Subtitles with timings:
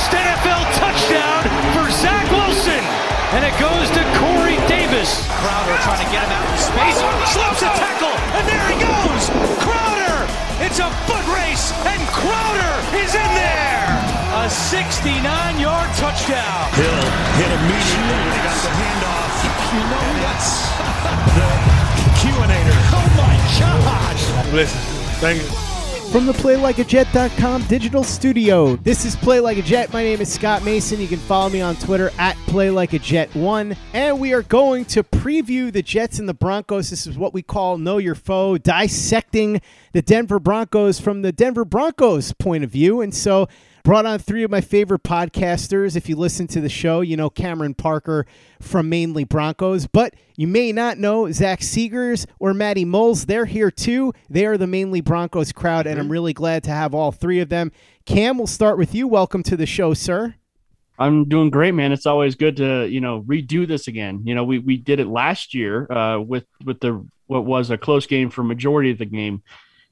[0.00, 1.44] First NFL touchdown
[1.76, 2.80] for Zach Wilson.
[3.36, 5.28] And it goes to Corey Davis.
[5.44, 6.96] Crowder trying to get him out in space.
[7.28, 8.16] Slips a tackle.
[8.32, 9.28] And there he goes.
[9.60, 10.24] Crowder.
[10.64, 11.76] It's a foot race.
[11.84, 13.92] And Crowder is in there.
[14.40, 16.64] A 69-yard touchdown.
[16.80, 17.04] Hill
[17.36, 19.36] hit immediately when he got the handoff.
[19.68, 20.64] You know that's
[21.36, 21.48] the
[22.24, 22.80] Q-inator.
[22.96, 24.24] Oh my gosh.
[24.48, 24.80] Listen,
[25.20, 25.69] thank you.
[26.10, 29.92] From the PlayLikeAJet.com digital studio, this is Play Like a Jet.
[29.92, 31.00] My name is Scott Mason.
[31.00, 33.76] You can follow me on Twitter at PlayLikeAJet1.
[33.94, 36.90] And we are going to preview the Jets and the Broncos.
[36.90, 39.60] This is what we call Know Your Foe, dissecting
[39.92, 43.00] the Denver Broncos from the Denver Broncos point of view.
[43.02, 43.48] And so
[43.82, 45.96] Brought on three of my favorite podcasters.
[45.96, 48.26] If you listen to the show, you know Cameron Parker
[48.60, 53.24] from Mainly Broncos, but you may not know Zach Seegers or Maddie Moles.
[53.24, 54.12] They're here too.
[54.28, 57.48] They are the Mainly Broncos crowd, and I'm really glad to have all three of
[57.48, 57.72] them.
[58.04, 59.08] Cam, we'll start with you.
[59.08, 60.34] Welcome to the show, sir.
[60.98, 61.92] I'm doing great, man.
[61.92, 64.20] It's always good to you know redo this again.
[64.24, 67.78] You know, we we did it last year uh, with with the what was a
[67.78, 69.42] close game for majority of the game,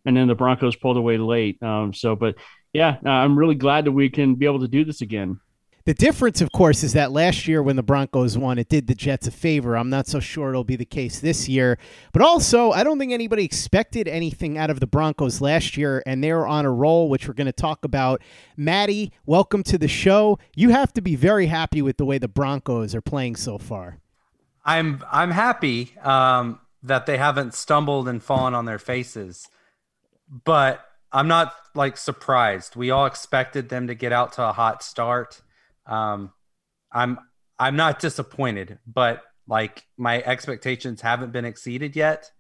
[0.04, 1.62] and then the Broncos pulled away late.
[1.62, 2.34] Um, so, but
[2.72, 5.40] yeah, uh, I'm really glad that we can be able to do this again.
[5.88, 8.94] The difference, of course, is that last year when the Broncos won, it did the
[8.94, 9.74] Jets a favor.
[9.74, 11.78] I'm not so sure it'll be the case this year.
[12.12, 16.22] But also, I don't think anybody expected anything out of the Broncos last year, and
[16.22, 18.20] they're on a roll, which we're going to talk about.
[18.54, 20.38] Maddie, welcome to the show.
[20.54, 23.98] You have to be very happy with the way the Broncos are playing so far.
[24.66, 29.48] I'm I'm happy um, that they haven't stumbled and fallen on their faces,
[30.44, 32.76] but I'm not like surprised.
[32.76, 35.40] We all expected them to get out to a hot start.
[35.86, 36.32] Um,
[36.92, 37.18] I'm
[37.58, 42.30] I'm not disappointed, but like my expectations haven't been exceeded yet.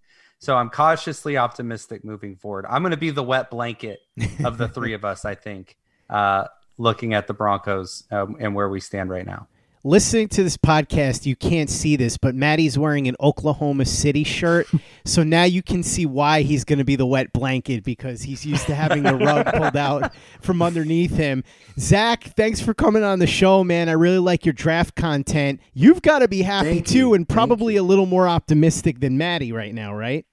[0.40, 2.64] So I'm cautiously optimistic moving forward.
[2.68, 3.98] I'm going to be the wet blanket
[4.44, 5.76] of the three of us, I think,
[6.08, 6.44] uh,
[6.76, 9.48] looking at the Broncos um, and where we stand right now
[9.84, 14.66] listening to this podcast, you can't see this, but Maddie's wearing an Oklahoma City shirt.
[15.04, 18.44] so now you can see why he's going to be the wet blanket because he's
[18.44, 21.44] used to having the rug pulled out from underneath him.
[21.78, 23.88] Zach, thanks for coming on the show, man.
[23.88, 25.60] I really like your draft content.
[25.74, 27.14] You've got to be happy Thank too, you.
[27.14, 30.26] and probably a little more optimistic than Maddie right now, right?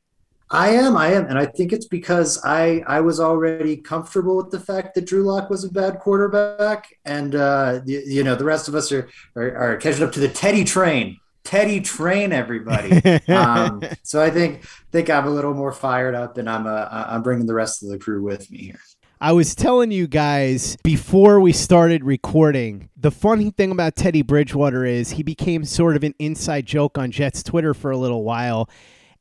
[0.52, 4.52] I am, I am, and I think it's because I I was already comfortable with
[4.52, 8.44] the fact that Drew Lock was a bad quarterback, and uh, you, you know the
[8.44, 11.20] rest of us are, are, are catching up to the Teddy train.
[11.44, 12.92] Teddy train, everybody.
[13.28, 17.24] um, so I think think I'm a little more fired up, and I'm uh, I'm
[17.24, 18.80] bringing the rest of the crew with me here.
[19.22, 24.86] I was telling you guys before we started recording, the funny thing about Teddy Bridgewater
[24.86, 28.70] is he became sort of an inside joke on Jets Twitter for a little while.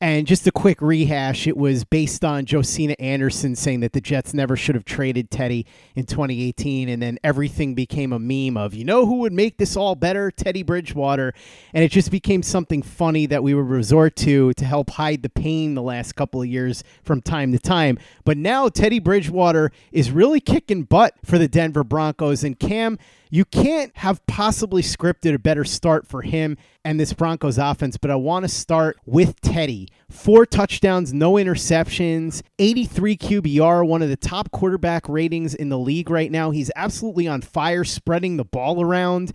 [0.04, 4.34] And just a quick rehash, it was based on Josina Anderson saying that the Jets
[4.34, 5.64] never should have traded Teddy
[5.94, 6.90] in 2018.
[6.90, 10.30] And then everything became a meme of, you know who would make this all better?
[10.30, 11.32] Teddy Bridgewater.
[11.72, 15.30] And it just became something funny that we would resort to to help hide the
[15.30, 17.98] pain the last couple of years from time to time.
[18.26, 22.44] But now Teddy Bridgewater is really kicking butt for the Denver Broncos.
[22.44, 22.98] And Cam,
[23.34, 28.08] you can't have possibly scripted a better start for him and this Broncos offense, but
[28.08, 29.88] I want to start with Teddy.
[30.08, 36.10] Four touchdowns, no interceptions, 83 QBR, one of the top quarterback ratings in the league
[36.10, 36.52] right now.
[36.52, 39.32] He's absolutely on fire, spreading the ball around.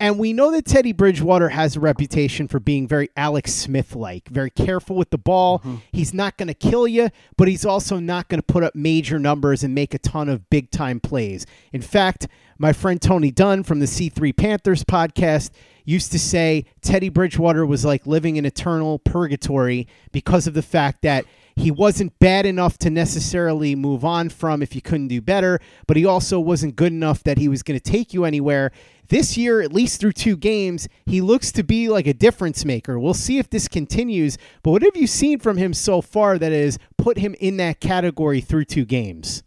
[0.00, 4.28] And we know that Teddy Bridgewater has a reputation for being very Alex Smith like,
[4.28, 5.58] very careful with the ball.
[5.58, 5.76] Mm-hmm.
[5.90, 9.18] He's not going to kill you, but he's also not going to put up major
[9.18, 11.46] numbers and make a ton of big time plays.
[11.72, 12.28] In fact,
[12.58, 15.50] my friend Tony Dunn from the C3 Panthers podcast
[15.84, 21.02] used to say Teddy Bridgewater was like living in eternal purgatory because of the fact
[21.02, 21.24] that
[21.58, 25.96] he wasn't bad enough to necessarily move on from if you couldn't do better, but
[25.96, 28.70] he also wasn't good enough that he was going to take you anywhere.
[29.08, 32.98] This year, at least through two games, he looks to be like a difference maker.
[32.98, 36.52] We'll see if this continues, but what have you seen from him so far that
[36.52, 39.42] has put him in that category through two games?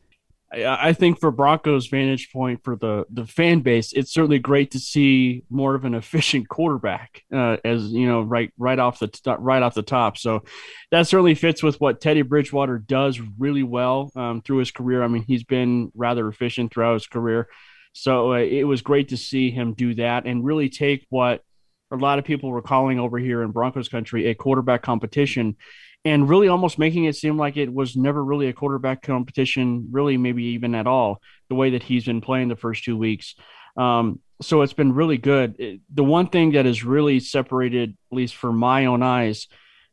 [0.53, 4.79] I think for Broncos' vantage point for the the fan base, it's certainly great to
[4.79, 9.21] see more of an efficient quarterback, uh, as you know, right right off the t-
[9.39, 10.17] right off the top.
[10.17, 10.43] So
[10.91, 15.03] that certainly fits with what Teddy Bridgewater does really well um, through his career.
[15.03, 17.47] I mean, he's been rather efficient throughout his career.
[17.93, 21.41] So uh, it was great to see him do that and really take what
[21.91, 25.57] a lot of people were calling over here in Broncos country a quarterback competition
[26.03, 30.17] and really almost making it seem like it was never really a quarterback competition, really,
[30.17, 33.35] maybe even at all, the way that he's been playing the first two weeks.
[33.77, 35.79] Um, so it's been really good.
[35.93, 39.47] the one thing that has really separated, at least for my own eyes,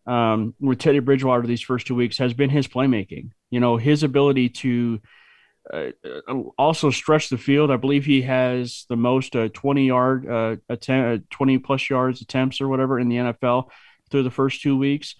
[0.06, 3.30] um, with Teddy Bridgewater these first two weeks has been his playmaking.
[3.50, 5.00] You know, his ability to
[5.72, 5.90] uh,
[6.26, 7.70] uh, also stretch the field.
[7.70, 12.22] I believe he has the most uh, 20 yard uh, attempt, uh, 20 plus yards
[12.22, 13.68] attempts or whatever in the NFL
[14.10, 15.14] through the first two weeks.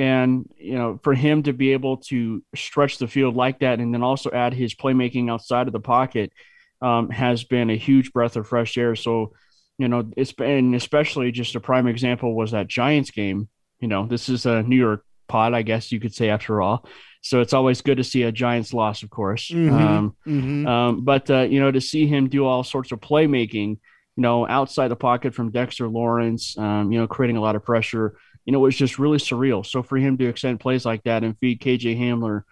[0.00, 3.92] And you know, for him to be able to stretch the field like that, and
[3.92, 6.32] then also add his playmaking outside of the pocket,
[6.80, 8.96] um, has been a huge breath of fresh air.
[8.96, 9.34] So,
[9.76, 13.50] you know, it's been especially just a prime example was that Giants game.
[13.78, 16.88] You know, this is a New York pod, I guess you could say after all.
[17.20, 19.48] So it's always good to see a Giants loss, of course.
[19.48, 19.74] Mm-hmm.
[19.74, 20.66] Um, mm-hmm.
[20.66, 23.68] Um, but uh, you know, to see him do all sorts of playmaking,
[24.16, 27.64] you know, outside the pocket from Dexter Lawrence, um, you know, creating a lot of
[27.64, 28.16] pressure,
[28.50, 29.64] you know, it was just really surreal.
[29.64, 32.42] So for him to extend plays like that and feed KJ Hamler,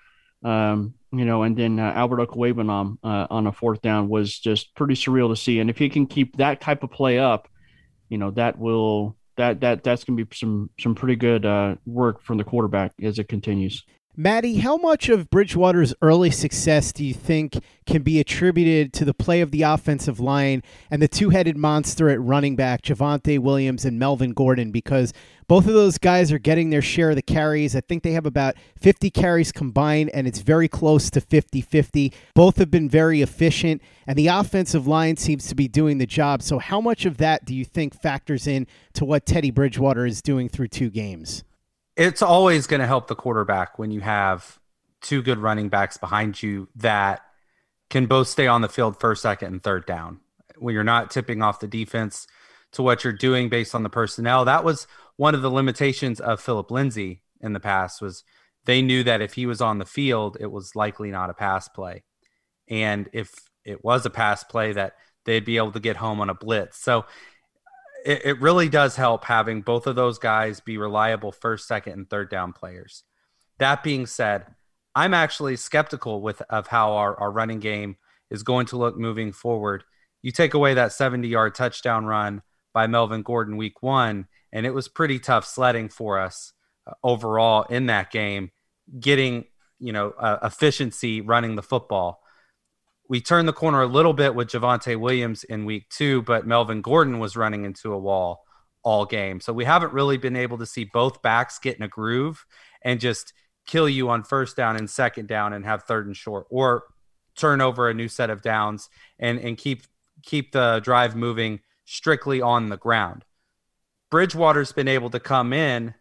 [0.48, 4.72] um, you know, and then uh, Albert Okwuegbunam uh, on a fourth down was just
[4.76, 5.58] pretty surreal to see.
[5.58, 7.48] And if he can keep that type of play up,
[8.08, 12.22] you know, that will that that that's gonna be some some pretty good uh, work
[12.22, 13.82] from the quarterback as it continues.
[14.20, 19.14] Maddie, how much of Bridgewater's early success do you think can be attributed to the
[19.14, 23.84] play of the offensive line and the two headed monster at running back, Javonte Williams
[23.84, 24.72] and Melvin Gordon?
[24.72, 25.12] Because
[25.46, 27.76] both of those guys are getting their share of the carries.
[27.76, 32.12] I think they have about 50 carries combined, and it's very close to 50 50.
[32.34, 36.42] Both have been very efficient, and the offensive line seems to be doing the job.
[36.42, 40.20] So, how much of that do you think factors in to what Teddy Bridgewater is
[40.20, 41.44] doing through two games?
[41.98, 44.58] It's always going to help the quarterback when you have
[45.02, 47.22] two good running backs behind you that
[47.90, 50.20] can both stay on the field first, second, and third down.
[50.56, 52.28] When you're not tipping off the defense
[52.72, 54.86] to what you're doing based on the personnel, that was
[55.16, 58.00] one of the limitations of Philip Lindsay in the past.
[58.00, 58.22] Was
[58.64, 61.68] they knew that if he was on the field, it was likely not a pass
[61.68, 62.04] play,
[62.68, 63.32] and if
[63.64, 66.78] it was a pass play, that they'd be able to get home on a blitz.
[66.78, 67.06] So
[68.04, 72.10] it, it really does help having both of those guys be reliable first, second, and
[72.10, 73.04] third down players.
[73.58, 74.46] That being said,
[74.94, 77.96] I'm actually skeptical with of how our, our running game
[78.30, 79.84] is going to look moving forward.
[80.22, 82.42] You take away that 70 yard touchdown run
[82.74, 86.52] by Melvin Gordon week one, and it was pretty tough sledding for us
[86.86, 88.50] uh, overall in that game,
[88.98, 89.44] getting
[89.78, 92.22] you know uh, efficiency running the football
[93.08, 96.82] we turned the corner a little bit with Javonte Williams in week two, but Melvin
[96.82, 98.44] Gordon was running into a wall
[98.82, 99.40] all game.
[99.40, 102.44] So we haven't really been able to see both backs get in a groove
[102.82, 103.32] and just
[103.66, 106.84] kill you on first down and second down and have third and short or
[107.34, 108.88] turn over a new set of downs
[109.18, 109.82] and, and keep
[110.22, 113.24] keep the drive moving strictly on the ground.
[114.10, 115.94] Bridgewater's been able to come in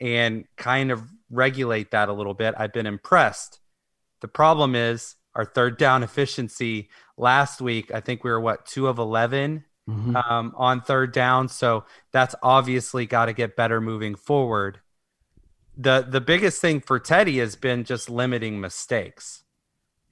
[0.00, 2.54] and kind of regulate that a little bit.
[2.56, 3.60] I've been impressed.
[4.20, 7.92] The problem is our third down efficiency last week.
[7.92, 10.16] I think we were what two of 11 mm-hmm.
[10.16, 11.48] um, on third down.
[11.48, 14.80] So that's obviously got to get better moving forward.
[15.76, 19.42] the the biggest thing for Teddy has been just limiting mistakes,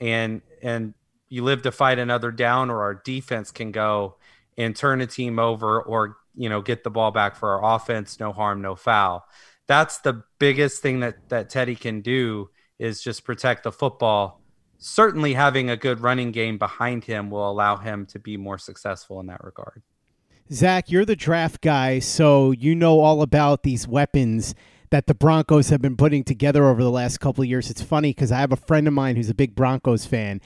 [0.01, 0.95] and and
[1.29, 4.17] you live to fight another down, or our defense can go
[4.59, 8.19] and turn a team over, or you know get the ball back for our offense.
[8.19, 9.25] No harm, no foul.
[9.69, 14.42] That's the biggest thing that that Teddy can do is just protect the football.
[14.85, 19.21] Certainly, having a good running game behind him will allow him to be more successful
[19.21, 19.81] in that regard.
[20.53, 24.57] Zach, you're the draft guy, so you know all about these weapons
[24.91, 27.71] that the Broncos have been putting together over the last couple of years.
[27.71, 30.41] It's funny because I have a friend of mine who's a big Broncos fan,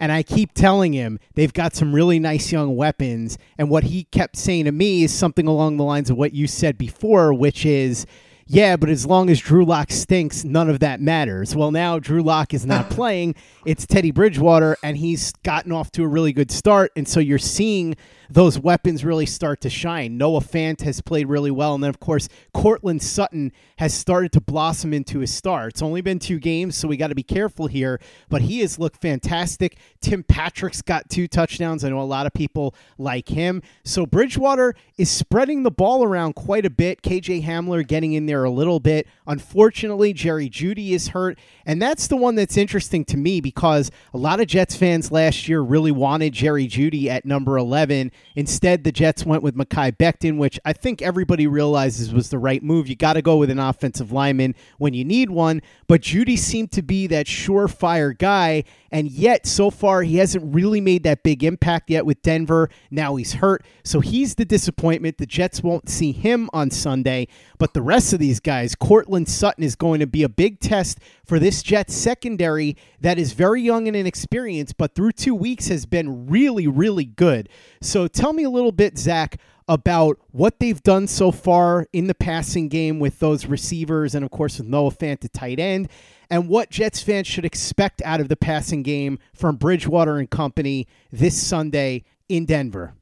[0.00, 3.36] and I keep telling him they've got some really nice young weapons.
[3.58, 6.46] And what he kept saying to me is something along the lines of what you
[6.46, 8.06] said before, which is,
[8.46, 11.54] yeah, but as long as Drew Lock stinks, none of that matters.
[11.54, 13.34] Well, now Drew Lock is not playing.
[13.64, 16.92] It's Teddy Bridgewater, and he's gotten off to a really good start.
[16.96, 17.96] And so you're seeing
[18.32, 20.16] those weapons really start to shine.
[20.16, 21.74] Noah Fant has played really well.
[21.74, 25.68] And then, of course, Courtland Sutton has started to blossom into a star.
[25.68, 28.78] It's only been two games, so we got to be careful here, but he has
[28.78, 29.76] looked fantastic.
[30.00, 31.84] Tim Patrick's got two touchdowns.
[31.84, 33.62] I know a lot of people like him.
[33.84, 37.02] So Bridgewater is spreading the ball around quite a bit.
[37.02, 39.06] KJ Hamler getting in there a little bit.
[39.26, 41.38] Unfortunately, Jerry Jeudy is hurt.
[41.66, 45.48] And that's the one that's interesting to me because a lot of Jets fans last
[45.48, 50.38] year really wanted Jerry Jeudy at number 11 Instead, the Jets went with Mekhi Becton,
[50.38, 52.88] which I think everybody realizes was the right move.
[52.88, 55.62] You got to go with an offensive lineman when you need one.
[55.86, 60.80] But Jeudy seemed to be that surefire guy, and yet so far he hasn't really
[60.80, 62.70] made that big impact yet with Denver.
[62.90, 65.18] Now he's hurt, so he's the disappointment.
[65.18, 69.64] The Jets won't see him on Sunday, but the rest of these guys, Courtland Sutton
[69.64, 70.98] is going to be a big test
[71.32, 75.86] for this Jets secondary that is very young and inexperienced, but through two weeks has
[75.86, 77.48] been really, really good.
[77.80, 82.14] So tell me a little bit, Zach, about what they've done so far in the
[82.14, 85.88] passing game with those receivers and, of course, with Noah Fant at tight end,
[86.28, 90.86] and what Jets fans should expect out of the passing game from Bridgewater and company
[91.10, 92.92] this Sunday in Denver.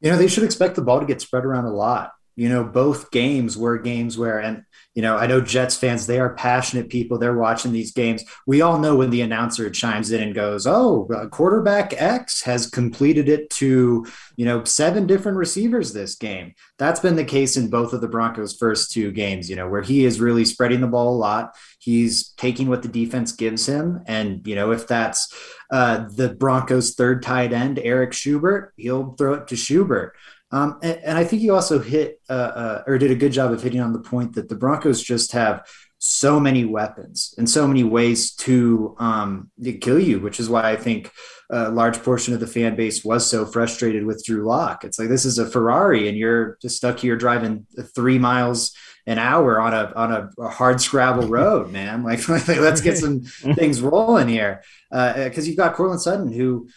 [0.00, 2.14] You know, they should expect the ball to get spread around a lot.
[2.34, 6.18] You know, both games were games where, and you know, I know Jets fans, they
[6.18, 7.16] are passionate people.
[7.16, 8.24] They're watching these games.
[8.44, 13.28] We all know when the announcer chimes in and goes, Oh, quarterback X has completed
[13.28, 14.04] it to,
[14.36, 16.54] you know, seven different receivers this game.
[16.78, 19.82] That's been the case in both of the Broncos' first two games, you know, where
[19.82, 21.54] he is really spreading the ball a lot.
[21.78, 24.02] He's taking what the defense gives him.
[24.06, 25.32] And, you know, if that's
[25.70, 30.10] uh, the Broncos' third tight end, Eric Saubert, he'll throw it to Saubert.
[30.52, 33.52] Um, and, and, I think you also hit uh, uh, or did a good job
[33.52, 35.64] of hitting on the point that the Broncos just have
[35.98, 40.70] so many weapons and so many ways to, um, to kill you, which is why
[40.70, 41.12] I think
[41.50, 44.84] a large portion of the fan base was so frustrated with Drew Lock.
[44.84, 48.74] It's like this is a Ferrari and you're just stuck here driving three miles
[49.06, 52.02] an hour on a on a, a hard scrabble road, man.
[52.04, 53.20] Like, like let's get some
[53.54, 56.68] things rolling here because uh, you've got Courtland Sutton who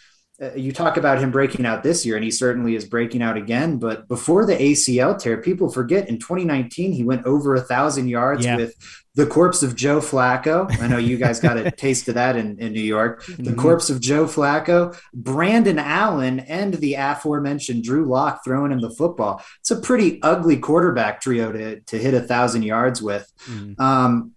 [0.42, 3.36] uh, you talk about him breaking out this year, and he certainly is breaking out
[3.36, 3.78] again.
[3.78, 8.44] But before the ACL tear, people forget in 2019 he went over a thousand yards
[8.44, 8.56] yeah.
[8.56, 8.74] with
[9.14, 10.68] the corpse of Joe Flacco.
[10.80, 13.24] I know you guys got a taste of that in, in New York.
[13.26, 13.60] The mm-hmm.
[13.60, 19.40] corpse of Joe Flacco, Brandon Allen, and the aforementioned Drew Lock throwing him the football.
[19.60, 23.32] It's a pretty ugly quarterback trio to to hit a thousand yards with.
[23.46, 23.80] Mm-hmm.
[23.80, 24.33] Um,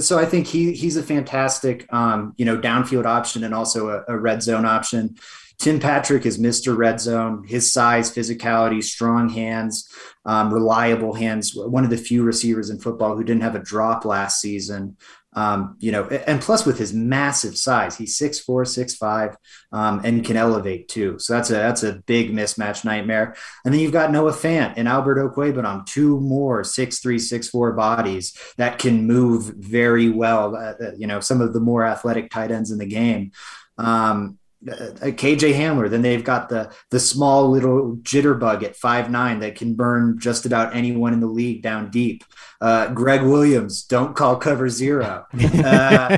[0.00, 4.04] so I think he he's a fantastic um, you know downfield option and also a,
[4.08, 5.16] a, red zone option.
[5.58, 6.76] Tim Patrick is Mr.
[6.76, 7.44] Red Zone.
[7.46, 9.90] His size, physicality, strong hands,
[10.24, 11.52] um, reliable hands.
[11.54, 14.96] One of the few receivers in football who didn't have a drop last season.
[15.34, 19.36] Um, you know, and plus with his massive size, he's six four, six five,
[19.72, 21.18] um, and can elevate too.
[21.18, 23.36] So that's a that's a big mismatch nightmare.
[23.64, 27.72] And then you've got Noah Fant and Albert Okwuegbunam, two more six three, six four
[27.72, 30.56] bodies that can move very well.
[30.56, 33.32] Uh, uh you know, some of the more athletic tight ends in the game.
[33.76, 35.88] Um, uh, KJ Hamler.
[35.88, 40.46] Then they've got the the small little jitterbug at five nine that can burn just
[40.46, 42.24] about anyone in the league down deep.
[42.60, 45.26] Uh, Gregg Williams, don't call cover zero.
[45.68, 46.16] Uh,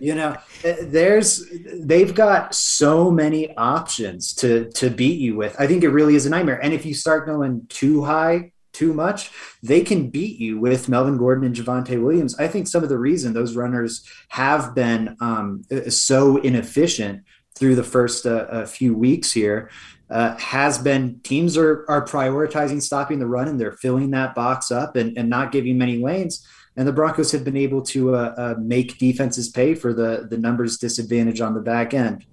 [0.00, 1.44] you know, uh, there's
[1.74, 5.54] they've got so many options to to beat you with.
[5.58, 6.62] I think it really is a nightmare.
[6.62, 9.30] And if you start going too high, too much,
[9.62, 12.38] they can beat you with Melvin Gordon and Javonte Williams.
[12.38, 17.84] I think some of the reason those runners have been um, so inefficient through the
[17.84, 19.70] first uh, few weeks here
[20.12, 24.70] uh, has been teams are are prioritizing stopping the run and they're filling that box
[24.70, 26.46] up and, and not giving many lanes.
[26.76, 30.38] And the Broncos have been able to uh, uh, make defenses pay for the the
[30.38, 32.26] numbers disadvantage on the back end.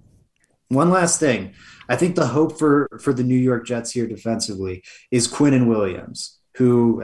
[0.67, 1.53] One last thing,
[1.87, 6.38] I think the hope for for the New York Jets here defensively is Quinnen Williams
[6.59, 7.01] who,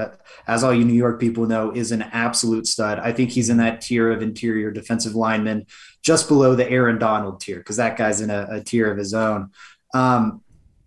[0.47, 2.99] as all you New York people know, is an absolute stud.
[2.99, 5.65] I think he's in that tier of interior defensive linemen,
[6.03, 9.13] just below the Aaron Donald tier, because that guy's in a, a, tier of his
[9.13, 9.51] own.
[9.93, 10.41] Um,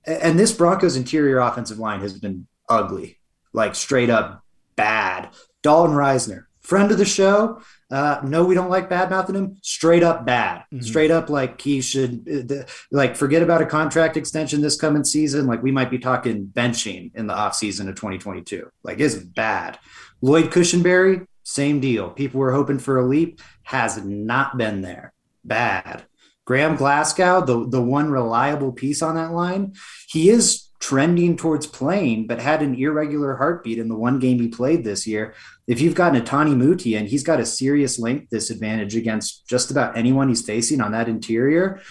[0.06, 3.18] and this Broncos interior offensive line has been ugly,
[3.54, 4.44] like straight up
[4.76, 5.30] bad.
[5.62, 7.62] Dalton Risner, friend of the show.
[7.90, 9.56] Uh, no, we don't like bad mouthing him.
[9.62, 10.64] Straight up bad.
[10.72, 10.80] Mm-hmm.
[10.80, 15.46] Straight up like he should uh, like forget about a contract extension this coming season.
[15.46, 18.70] Like we might be talking benching in the offseason of 2022.
[18.82, 19.78] Like it's bad.
[20.20, 22.10] Lloyd Cushenberry, same deal.
[22.10, 25.14] People were hoping for a leap, has not been there.
[25.44, 26.04] Bad.
[26.48, 29.74] Graham Glasgow, the, the one reliable piece on that line,
[30.08, 34.48] he is trending towards playing, but had an irregular heartbeat in the one game he
[34.48, 35.34] played this year.
[35.66, 39.94] If you've got Netane Muti and he's got a serious length disadvantage against just about
[39.94, 41.82] anyone he's facing on that interior,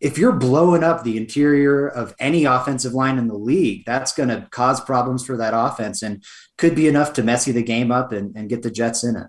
[0.00, 4.28] if you're blowing up the interior of any offensive line in the league, that's going
[4.28, 6.22] to cause problems for that offense and
[6.58, 9.28] could be enough to messy the game up and, and get the Jets in it.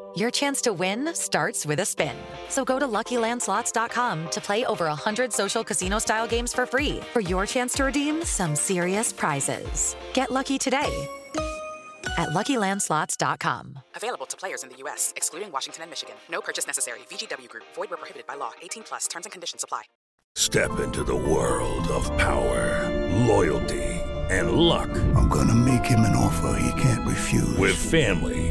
[0.15, 2.15] Your chance to win starts with a spin.
[2.49, 7.45] So go to LuckyLandSlots.com to play over 100 social casino-style games for free for your
[7.45, 9.95] chance to redeem some serious prizes.
[10.13, 11.07] Get lucky today
[12.17, 13.79] at LuckyLandSlots.com.
[13.95, 16.15] Available to players in the U.S., excluding Washington and Michigan.
[16.29, 16.99] No purchase necessary.
[17.09, 17.63] VGW Group.
[17.73, 18.51] Void where prohibited by law.
[18.61, 19.07] 18 plus.
[19.07, 19.83] Terms and conditions apply.
[20.35, 22.89] Step into the world of power,
[23.27, 23.83] loyalty,
[24.29, 24.89] and luck.
[25.15, 27.57] I'm going to make him an offer he can't refuse.
[27.57, 28.50] With family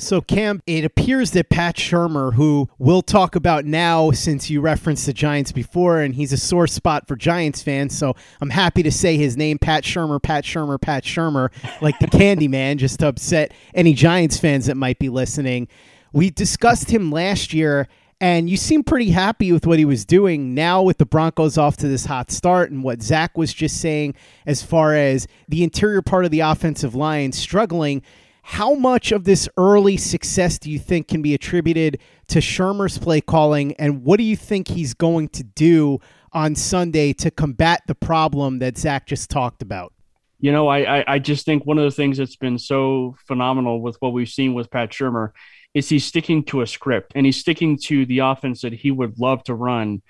[0.00, 5.06] So, Cam, it appears that Pat Shurmur, who we'll talk about now since you referenced
[5.06, 7.98] the Giants before, and he's a sore spot for Giants fans.
[7.98, 11.50] So, I'm happy to say his name, Pat Shurmur, Pat Shurmur, Pat Shurmur,
[11.82, 15.66] like the Candy Man, just to upset any Giants fans that might be listening.
[16.12, 17.88] We discussed him last year,
[18.20, 20.54] and you seem pretty happy with what he was doing.
[20.54, 24.14] Now, with the Broncos off to this hot start, and what Zach was just saying
[24.46, 28.00] as far as the interior part of the offensive line struggling
[28.48, 33.20] how much of this early success do you think can be attributed to Shurmur's play
[33.20, 35.98] calling, and what do you think he's going to do
[36.32, 39.92] on Sunday to combat the problem that Zach just talked about?
[40.40, 43.98] You know, I, I just think one of the things that's been so phenomenal with
[44.00, 45.32] what we've seen with Pat Shurmur
[45.74, 49.18] is he's sticking to a script and he's sticking to the offense that he would
[49.18, 50.00] love to run.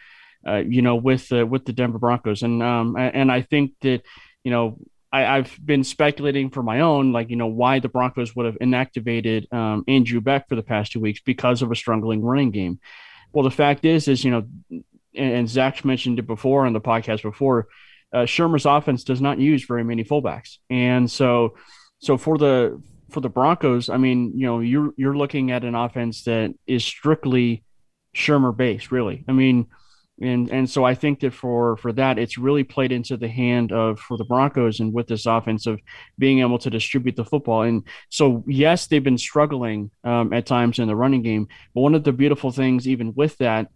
[0.46, 4.02] Uh, you know, with uh, with the Denver Broncos, and um, and I think that
[4.44, 4.78] you know
[5.10, 8.58] I, have been speculating for my own, like, you know, why the Broncos would have
[8.58, 12.78] inactivated um, Andrew Beck for the past two weeks because of a struggling running game.
[13.32, 14.84] Well, the fact is, is, you know, and,
[15.32, 17.68] and Zach mentioned it before on the podcast before,
[18.12, 20.58] uh, Shurmur's offense does not use very many fullbacks.
[20.68, 21.56] And so,
[21.98, 25.74] so for the, for the Broncos, I mean, you know, you're, you're looking at an
[25.74, 27.64] offense that is strictly
[28.14, 29.24] Shurmur based, really.
[29.26, 29.68] I mean,
[30.20, 33.72] and and so I think that for for that it's really played into the hand
[33.72, 35.80] of for the Broncos and with this offense of
[36.18, 37.62] being able to distribute the football.
[37.62, 41.94] And so yes they've been struggling um, at times in the running game but one
[41.94, 43.68] of the beautiful things even with that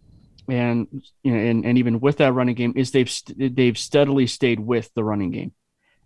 [0.49, 0.87] and
[1.23, 4.59] you know and, and even with that running game is they've they they've steadily stayed
[4.59, 5.53] with the running game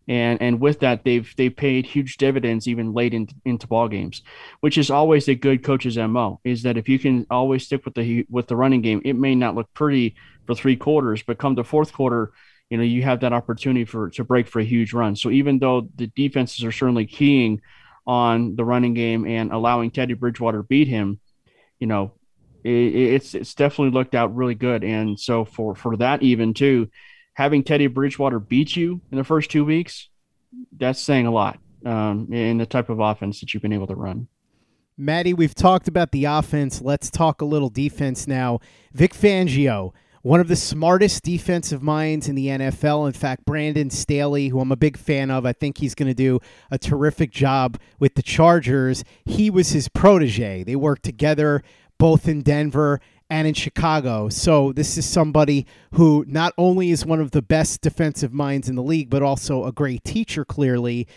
[0.07, 4.21] And and with that, they've they paid huge dividends even late in, into ball games,
[4.61, 6.39] which is always a good coach's mo.
[6.45, 9.35] Is that if you can always stick with the with the running game, it may
[9.35, 10.15] not look pretty
[10.45, 12.31] for three quarters, but come the fourth quarter,
[12.69, 15.15] you know you have that opportunity for to break for a huge run.
[15.15, 17.61] So even though the defenses are certainly keying
[18.05, 21.19] on the running game and allowing Teddy Bridgewater beat him,
[21.79, 22.13] you know,
[22.63, 24.85] it, it's it's definitely looked out really good.
[24.85, 26.89] And so for for that even too,
[27.37, 30.09] having Teddy Bridgewater beat you in the first two weeks,
[30.75, 33.93] that's saying a lot um, in the type of offense that you've been able to
[33.93, 34.27] run.
[34.97, 36.81] Maddie, we've talked about the offense.
[36.81, 38.59] Let's talk a little defense now.
[38.91, 43.07] Vic Fangio one of the smartest defensive minds in the NFL.
[43.07, 46.13] In fact, Brandon Staley, who I'm a big fan of, I think he's going to
[46.13, 49.05] do a terrific job with the Chargers.
[49.23, 50.63] He was his protege.
[50.63, 51.63] They worked together
[51.97, 54.29] both in Denver and in Chicago.
[54.29, 58.75] So this is somebody who not only is one of the best defensive minds in
[58.75, 61.07] the league, but also a great teacher, clearly.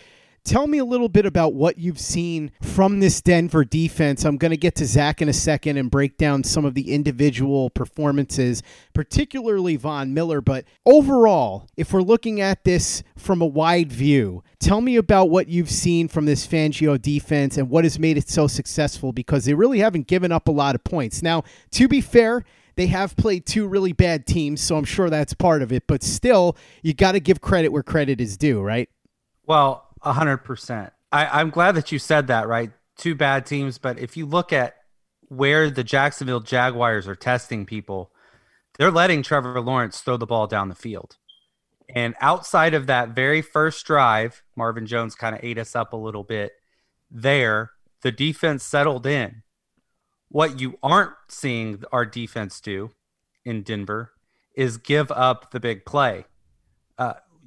[0.45, 4.25] Tell me a little bit about what you've seen from this Denver defense.
[4.25, 6.93] I'm going to get to Zach in a second and break down some of the
[6.93, 8.63] individual performances,
[8.95, 10.41] particularly Von Miller.
[10.41, 15.49] But overall, if we're looking at this from a wide view, tell me about what
[15.49, 19.55] you've seen from this Fangio defense and what has made it so successful because they
[19.55, 21.23] really haven't given up a lot of points.
[21.23, 22.45] Now, to be fair,
[22.77, 25.87] they have played two really bad teams, so I'm sure that's part of it.
[25.87, 28.89] But still, you got to give credit where credit is due, right?
[29.47, 30.93] Well, a hundred percent.
[31.13, 32.47] I'm glad that you said that.
[32.47, 34.77] Right, two bad teams, but if you look at
[35.29, 38.13] where the Jacksonville Jaguars are testing people,
[38.79, 41.17] they're letting Trevor Lawrence throw the ball down the field.
[41.95, 45.97] And outside of that very first drive, Marvin Jones kind of ate us up a
[45.97, 46.53] little bit.
[47.11, 49.43] There, the defense settled in.
[50.29, 52.93] What you aren't seeing our defense do
[53.45, 54.13] in Denver
[54.55, 56.27] is give up the big play.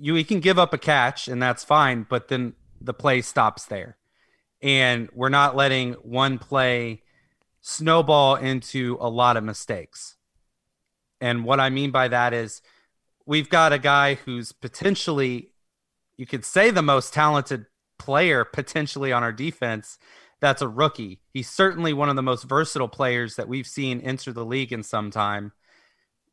[0.03, 3.63] You we can give up a catch and that's fine, but then the play stops
[3.67, 3.95] there.
[4.61, 7.03] And we're not letting one play
[7.61, 10.17] snowball into a lot of mistakes.
[11.21, 12.61] And what I mean by that is
[13.25, 15.51] we've got a guy who's potentially
[16.17, 19.97] you could say the most talented player potentially on our defense
[20.41, 21.21] that's a rookie.
[21.31, 24.83] He's certainly one of the most versatile players that we've seen enter the league in
[24.83, 25.53] some time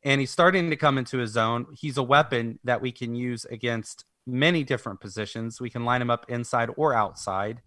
[0.03, 1.67] and he's starting to come into his zone.
[1.73, 5.61] He's a weapon that we can use against many different positions.
[5.61, 7.61] We can line him up inside or outside.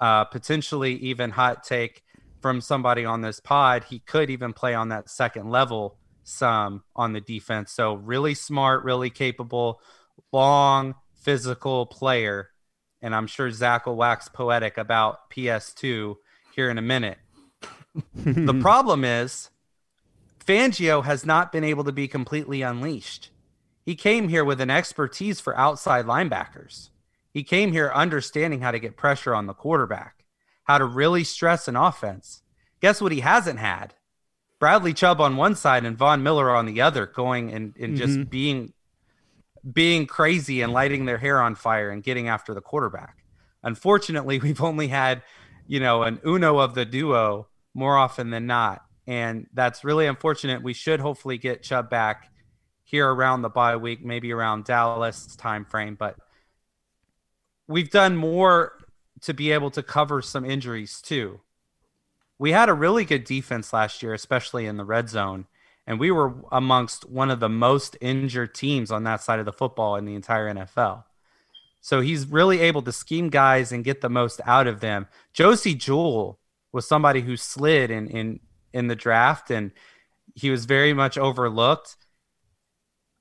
[0.00, 2.02] Uh, potentially, even hot take
[2.40, 7.12] from somebody on this pod, he could even play on that second level some on
[7.12, 7.72] the defense.
[7.72, 9.80] So, really smart, really capable,
[10.32, 12.50] long, physical player.
[13.00, 16.16] And I'm sure Zach will wax poetic about PS2
[16.54, 17.18] here in a minute.
[18.14, 19.50] the problem is
[20.46, 23.30] Fangio has not been able to be completely unleashed.
[23.84, 26.90] He came here with an expertise for outside linebackers.
[27.32, 30.24] He came here understanding how to get pressure on the quarterback,
[30.64, 32.42] how to really stress an offense.
[32.80, 33.94] Guess what he hasn't had?
[34.58, 37.96] Bradley Chubb on one side and Von Miller on the other, going and, and mm-hmm.
[37.96, 38.72] just being
[39.72, 43.24] being crazy and lighting their hair on fire and getting after the quarterback.
[43.64, 45.22] Unfortunately, we've only had,
[45.66, 50.62] you know, an uno of the duo more often than not and that's really unfortunate.
[50.62, 52.30] We should hopefully get Chubb back
[52.84, 56.16] here around the bye week, maybe around Dallas time frame, but
[57.66, 58.72] we've done more
[59.22, 61.40] to be able to cover some injuries too.
[62.38, 65.46] We had a really good defense last year, especially in the red zone,
[65.86, 69.52] and we were amongst one of the most injured teams on that side of the
[69.52, 71.04] football in the entire NFL.
[71.80, 75.06] So he's really able to scheme guys and get the most out of them.
[75.32, 76.38] Josey Jewell
[76.72, 78.40] was somebody who slid in in
[78.76, 79.72] in the draft, and
[80.34, 81.96] he was very much overlooked.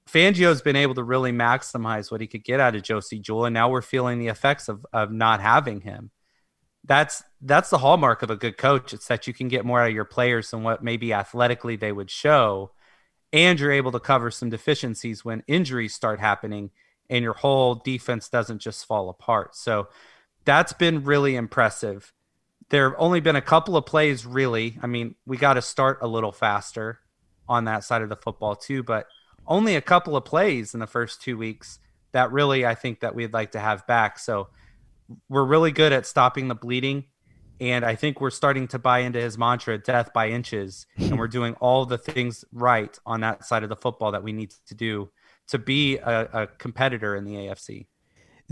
[0.07, 3.53] Fangio's been able to really maximize what he could get out of Josey Jewell, and
[3.53, 6.11] now we're feeling the effects of of not having him.
[6.83, 8.93] That's that's the hallmark of a good coach.
[8.93, 11.91] It's that you can get more out of your players than what maybe athletically they
[11.91, 12.71] would show,
[13.33, 16.69] and you're able to cover some deficiencies when injuries start happening,
[17.09, 19.55] and your whole defense doesn't just fall apart.
[19.55, 19.87] So
[20.43, 22.13] that's been really impressive
[22.69, 24.77] there have only been a couple of plays, really.
[24.81, 26.99] I mean, we got to start a little faster
[27.47, 29.07] on that side of the football, too, but
[29.47, 31.79] only a couple of plays in the first two weeks
[32.11, 34.17] that really I think that we'd like to have back.
[34.19, 34.47] So
[35.29, 37.05] we're really good at stopping the bleeding.
[37.59, 40.87] And I think we're starting to buy into his mantra, death by inches.
[40.97, 44.33] and we're doing all the things right on that side of the football that we
[44.33, 45.09] need to do
[45.47, 47.87] to be a, a competitor in the AFC.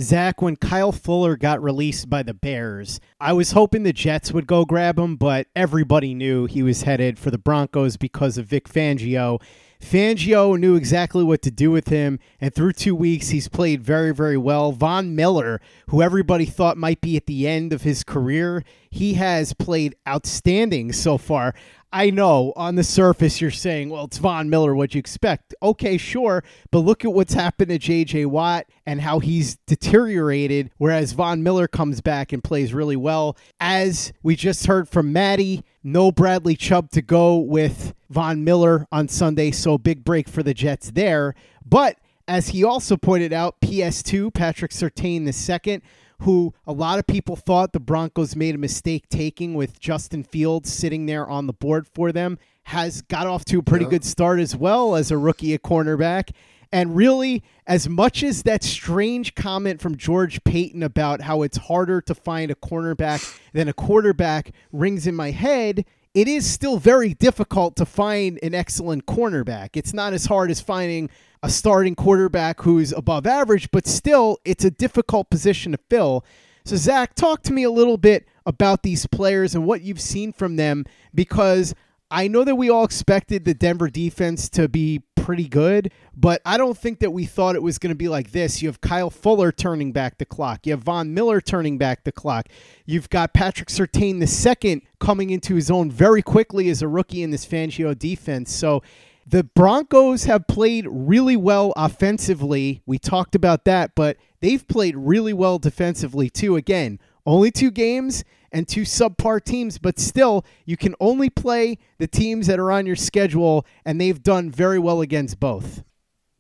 [0.02, 4.48] Zach, when Kyle Fuller got released by the Bears, I was hoping the Jets would
[4.48, 8.68] go grab him, but everybody knew he was headed for the Broncos because of Vic
[8.68, 9.40] Fangio.
[9.80, 14.12] Fangio knew exactly what to do with him, and through two weeks, he's played very,
[14.12, 14.72] very well.
[14.72, 19.54] Von Miller, who everybody thought might be at the end of his career, he has
[19.54, 21.54] played outstanding so far.
[21.96, 25.54] I know on the surface you're saying, well, it's Von Miller, what you expect.
[25.62, 31.12] Okay, sure, but look at what's happened to JJ Watt and how he's deteriorated, whereas
[31.12, 33.38] Von Miller comes back and plays really well.
[33.60, 39.08] As we just heard from Maddie, no Bradley Chubb to go with Von Miller on
[39.08, 41.36] Sunday, so big break for the Jets there.
[41.64, 45.82] But as he also pointed out, PS2, Patrick Surtain the II,
[46.20, 50.72] who a lot of people thought the Broncos made a mistake taking with Justin Fields
[50.72, 53.92] sitting there on the board for them, has got off to a pretty yeah.
[53.92, 56.32] good start as well as a rookie at cornerback.
[56.72, 62.02] And really, as much as that strange comment from George Paton about how it's harder
[62.02, 67.14] to find a cornerback than a quarterback rings in my head, it is still very
[67.14, 69.70] difficult to find an excellent cornerback.
[69.74, 71.10] It's not as hard as finding
[71.42, 76.24] a starting quarterback who's above average, but still, it's a difficult position to fill.
[76.66, 80.32] So, Zach, talk to me a little bit about these players and what you've seen
[80.32, 81.74] from them because
[82.14, 86.58] I know that we all expected the Denver defense to be pretty good, but I
[86.58, 88.62] don't think that we thought it was going to be like this.
[88.62, 90.68] You have Kyle Fuller turning back the clock.
[90.68, 92.50] You have Von Miller turning back the clock.
[92.86, 97.24] You've got Patrick Surtain the second coming into his own very quickly as a rookie
[97.24, 98.54] in this Fangio defense.
[98.54, 98.84] So
[99.26, 102.84] the Broncos have played really well offensively.
[102.86, 106.58] We talked about that, but they've played really well defensively too.
[106.58, 112.08] Again, only two games and two subpar teams, but still, you can only play the
[112.08, 115.84] teams that are on your schedule, and they've done very well against both.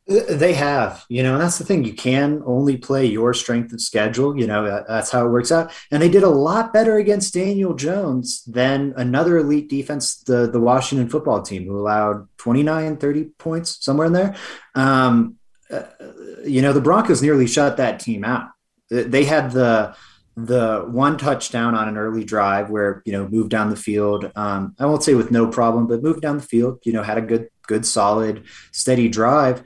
[0.05, 1.85] They have, you know, and that's the thing.
[1.85, 4.37] You can only play your strength of schedule.
[4.37, 5.71] You know, that's how it works out.
[5.91, 10.59] And they did a lot better against Daniel Jones than another elite defense, the, the
[10.59, 14.35] Washington football team, who allowed 29, 30 points, somewhere in there.
[14.75, 15.37] Um,
[15.71, 15.83] uh,
[16.45, 18.49] you know, the Broncos nearly shut that team out.
[18.89, 19.95] They had the
[20.35, 24.75] the one touchdown on an early drive where you know moved down the field um,
[24.79, 27.21] i won't say with no problem but moved down the field you know had a
[27.21, 29.63] good good solid steady drive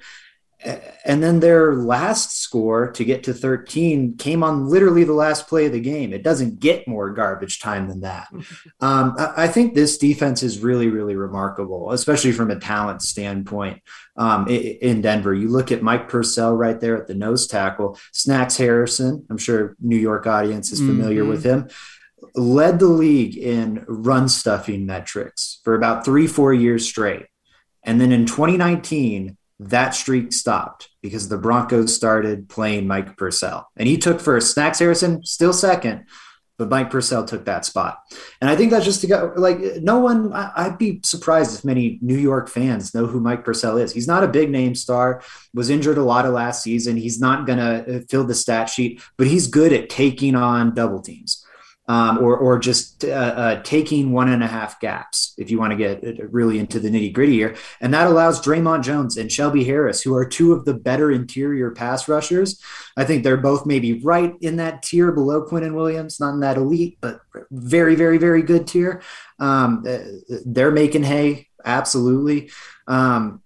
[1.06, 5.68] and then their last score to get to 13 came on literally the last play
[5.68, 6.14] of the game.
[6.14, 8.28] It doesn't get more garbage time than that.
[8.80, 13.82] Um, I think this defense is really, really remarkable, especially from a talent standpoint
[14.16, 15.34] um, in Denver.
[15.34, 19.26] You look at Mike Purcell right there at the nose tackle, Snacks Harrison.
[19.30, 21.30] I'm sure New York audience is familiar mm-hmm.
[21.30, 21.70] with him.
[22.36, 27.26] Led the league in run stuffing metrics for about three, four years straight.
[27.84, 33.68] And then in 2019, that streak stopped because the Broncos started playing Mike Purcell.
[33.76, 34.54] And he took first.
[34.54, 36.06] Snacks Harrison, still second,
[36.58, 38.00] but Mike Purcell took that spot.
[38.40, 41.66] And I think that's just to go like no one, I, would be surprised if
[41.66, 43.94] many New York fans know who Mike Purcell is.
[43.94, 45.22] He's not a big name star,
[45.54, 46.98] was injured a lot of last season.
[46.98, 50.76] He's not going to uh, fill the stat sheet, but he's good at taking on
[50.76, 51.44] double teams
[51.88, 55.72] um, or or just uh, uh, taking one and a half gaps if you want
[55.72, 59.32] to get uh, really into the nitty gritty here, and that allows Dre'Mont Jones and
[59.32, 62.62] Shelby Harris, who are two of the better interior pass rushers.
[62.98, 66.58] I think they're both maybe right in that tier below Quinnen Williams, not in that
[66.58, 67.22] elite, but
[67.52, 69.02] very very very good tier.
[69.40, 70.00] Um, uh,
[70.46, 72.50] they're making hay absolutely.
[72.88, 73.42] Um,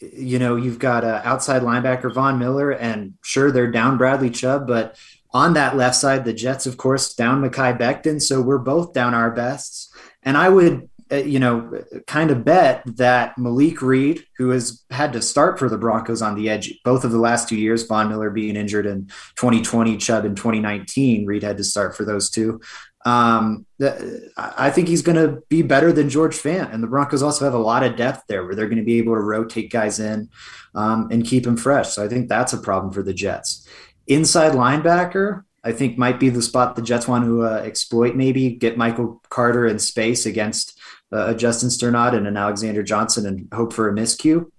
[0.00, 4.66] you know, you've got a outside linebacker Von Miller, and sure they're down Bradley Chubb,
[4.66, 4.96] but
[5.32, 8.20] on that left side, the Jets, of course, down Mekhi Becton.
[8.20, 9.92] So we're both down our bests.
[10.22, 15.12] And I would, uh, you know, kind of bet that Malik Reed, who has had
[15.14, 18.08] to start for the Broncos on the edge both of the last two years, Von
[18.08, 22.60] Miller being injured in 2020, Chubb in 2019, Reed had to start for those two.
[23.04, 23.66] Um,
[24.36, 26.72] I think he's going to be better than George Fant.
[26.72, 28.98] And the Broncos also have a lot of depth there where they're going to be
[28.98, 30.28] able to rotate guys in
[30.74, 31.90] um, and keep them fresh.
[31.90, 33.66] So I think that's a problem for the Jets.
[34.06, 38.16] Inside linebacker, I think might be the spot the Jets want to uh, exploit.
[38.16, 40.78] Maybe get Michael Carter in space against
[41.12, 44.50] uh, Justin Strnad and an Alexander Johnson and hope for a miscue.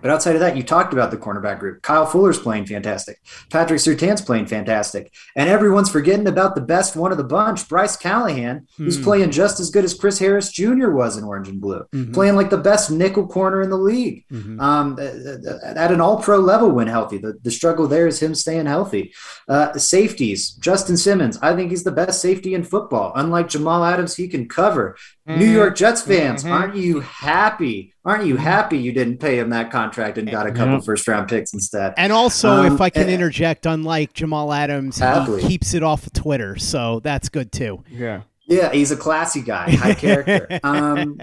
[0.00, 1.82] But outside of that, you talked about the cornerback group.
[1.82, 3.20] Kyle Fuller's playing fantastic.
[3.50, 5.14] Patrick Surtain's playing fantastic.
[5.36, 9.04] And everyone's forgetting about the best one of the bunch, Bryce Callahan, who's mm.
[9.04, 10.90] playing just as good as Chris Harris Jr.
[10.90, 12.12] was in orange and blue, mm-hmm.
[12.12, 14.58] playing like the best nickel corner in the league mm-hmm.
[14.60, 17.18] um, at an all pro level when healthy.
[17.18, 19.12] The, the struggle there is him staying healthy.
[19.48, 23.12] Uh, safeties, Justin Simmons, I think he's the best safety in football.
[23.14, 24.96] Unlike Jamal Adams, he can cover.
[25.28, 25.40] Mm-hmm.
[25.40, 26.52] New York Jets fans, mm-hmm.
[26.52, 27.94] aren't you happy?
[28.04, 29.84] Aren't you happy you didn't pay him that contract?
[29.84, 30.80] contract and got a couple Yeah.
[30.80, 31.94] first round picks instead.
[31.98, 35.42] And also, Um, if I can and- interject, unlike Jamal Adams, Happily.
[35.42, 37.82] he keeps it off of Twitter, so that's good too.
[37.90, 38.22] Yeah.
[38.46, 40.46] Yeah, he's a classy guy, high character.
[40.62, 41.18] Um,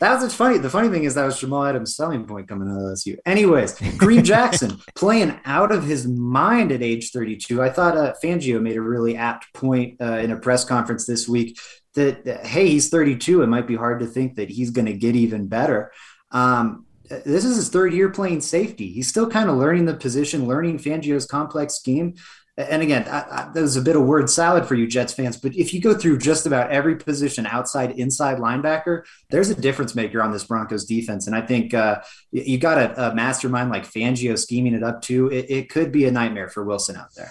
[0.00, 0.58] that was what's funny.
[0.58, 3.16] The funny thing is that was Jamal Adams' selling point coming out of LSU.
[3.24, 7.62] Anyways, Kareem Jackson playing out of his mind at age 32.
[7.62, 11.28] I thought uh, Fangio made a really apt point uh, in a press conference this
[11.28, 11.58] week
[11.96, 13.42] that, that, hey, he's 32.
[13.42, 15.92] It might be hard to think that he's going to get even better.
[16.30, 18.90] Um, this is his third year playing safety.
[18.90, 22.14] He's still kind of learning the position, learning Fangio's complex scheme.
[22.58, 25.36] And again, I, I, that was a bit of word salad for you Jets fans,
[25.36, 29.94] but if you go through just about every position outside, inside linebacker, there's a difference
[29.94, 31.26] maker on this Broncos defense.
[31.26, 35.28] And I think uh, you, got a, a mastermind like Fangio scheming it up too.
[35.28, 37.30] It, it could be a nightmare for Wilson out there.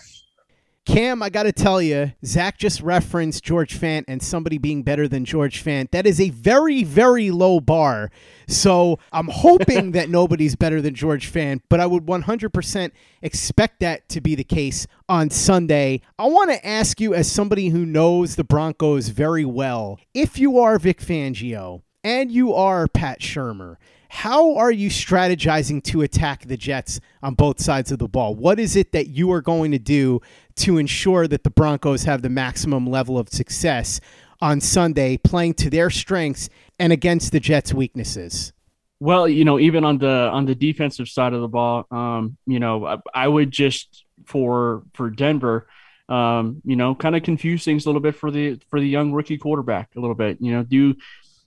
[0.85, 5.07] Cam, I got to tell you, Zach just referenced George Fant and somebody being better
[5.07, 5.89] than George Fant.
[5.89, 8.11] That is a very, very low bar.
[8.47, 12.91] So I'm hoping that nobody's better than George Fant, but I would 100%
[13.23, 16.01] expect that to be the case on Sunday.
[16.19, 20.59] I want to ask you, as somebody who knows the Broncos very well, if you
[20.59, 23.77] are Vic Fangio and you are Pat Shurmur,
[24.09, 28.33] how are you strategizing to attack the Jets on both sides of the ball?
[28.33, 30.21] What is it that you are going to do
[30.57, 33.99] to ensure that the Broncos have the maximum level of success
[34.41, 38.53] on Sunday, playing to their strengths and against the Jets' weaknesses?
[38.99, 42.59] Well, you know, even on the on the defensive side of the ball, um, you
[42.59, 45.67] know, I, I would just for for Denver,
[46.07, 49.11] um, you know, kind of confuse things a little bit for the for the young
[49.11, 50.37] rookie quarterback a little bit.
[50.39, 50.95] You know, do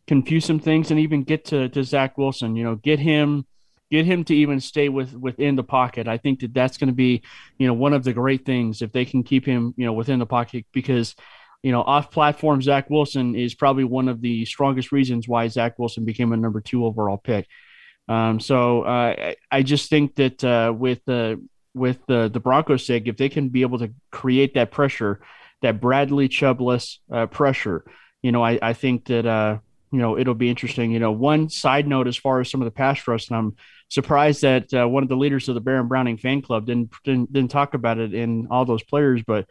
[0.06, 2.54] confuse some things and even get to to Zach Wilson.
[2.54, 3.46] You know, get him
[3.90, 6.08] get him to even stay with within the pocket.
[6.08, 7.22] I think that that's going to be,
[7.58, 10.18] you know, one of the great things if they can keep him, you know, within
[10.18, 11.14] the pocket because
[11.62, 15.78] you know, off platform, Zach Wilson is probably one of the strongest reasons why Zach
[15.78, 17.48] Wilson became a number two overall pick.
[18.08, 23.06] Um, so uh, I, just think that uh, with the with the the Broncos' sake,
[23.06, 25.20] if they can be able to create that pressure,
[25.60, 27.84] that Bradley Chubless uh, pressure,
[28.22, 29.58] you know, I, I think that uh,
[29.92, 30.90] you know it'll be interesting.
[30.92, 33.56] You know, one side note as far as some of the pass rush, and I'm
[33.88, 37.32] surprised that uh, one of the leaders of the Baron Browning fan club didn't didn't,
[37.32, 39.46] didn't talk about it in all those players, but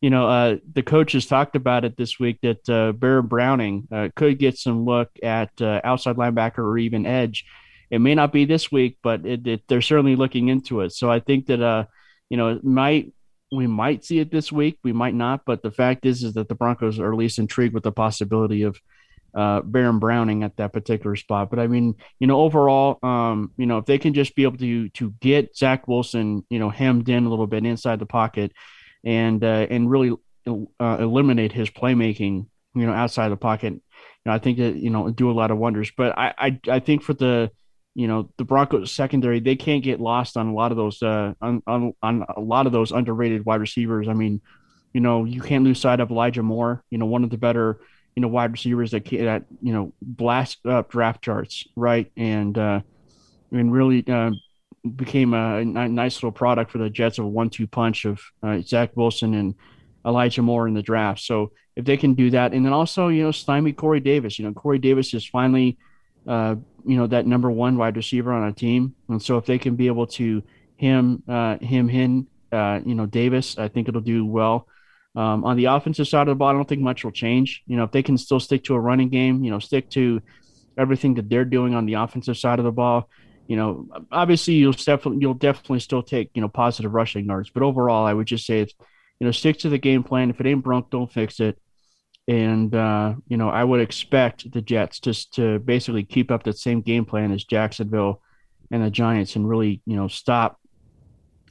[0.00, 4.08] you know, uh, the coaches talked about it this week that uh, Baron Browning uh,
[4.16, 7.44] could get some look at uh, outside linebacker or even edge.
[7.90, 10.92] It may not be this week, but it, it, they're certainly looking into it.
[10.92, 11.84] So I think that, uh,
[12.30, 13.12] you know, it might
[13.52, 15.42] we might see it this week, we might not.
[15.44, 18.62] But the fact is, is that the Broncos are at least intrigued with the possibility
[18.62, 18.80] of
[19.34, 21.50] uh, Baron Browning at that particular spot.
[21.50, 24.58] But I mean, you know, overall, um, you know, if they can just be able
[24.58, 28.52] to to get Zach Wilson, you know, hemmed in a little bit inside the pocket
[29.04, 30.16] and uh, and really
[30.46, 33.72] uh, eliminate his playmaking, you know, outside the pocket.
[33.72, 33.80] You
[34.26, 35.90] know, I think that you know do a lot of wonders.
[35.96, 37.50] But I I, I think for the
[37.94, 41.34] you know the Broncos secondary, they can't get lost on a lot of those uh,
[41.40, 44.08] on, on on a lot of those underrated wide receivers.
[44.08, 44.40] I mean,
[44.92, 46.84] you know, you can't lose sight of Elijah Moore.
[46.90, 47.80] You know, one of the better
[48.16, 52.10] you know wide receivers that that you know blast up draft charts, right?
[52.16, 52.80] And uh,
[53.52, 54.06] and really.
[54.06, 54.32] Uh,
[54.96, 58.60] became a, a nice little product for the Jets of a one-two punch of uh,
[58.60, 59.54] Zach Wilson and
[60.06, 61.20] Elijah Moore in the draft.
[61.20, 64.38] So if they can do that, and then also you know stymie Corey Davis.
[64.38, 65.78] You know Corey Davis is finally
[66.26, 69.58] uh, you know that number one wide receiver on a team, and so if they
[69.58, 70.42] can be able to
[70.76, 74.66] him uh, him him uh, you know Davis, I think it'll do well.
[75.16, 77.62] Um, on the offensive side of the ball, I don't think much will change.
[77.66, 80.22] You know if they can still stick to a running game, you know stick to
[80.78, 83.08] everything that they're doing on the offensive side of the ball
[83.50, 87.64] you know, obviously you'll definitely you'll definitely still take you know positive rushing yards, but
[87.64, 88.74] overall, I would just say it's
[89.18, 90.30] you know stick to the game plan.
[90.30, 91.58] If it ain't broke, don't fix it.
[92.28, 96.58] And uh, you know, I would expect the Jets just to basically keep up that
[96.58, 98.22] same game plan as Jacksonville
[98.70, 100.60] and the Giants, and really you know stop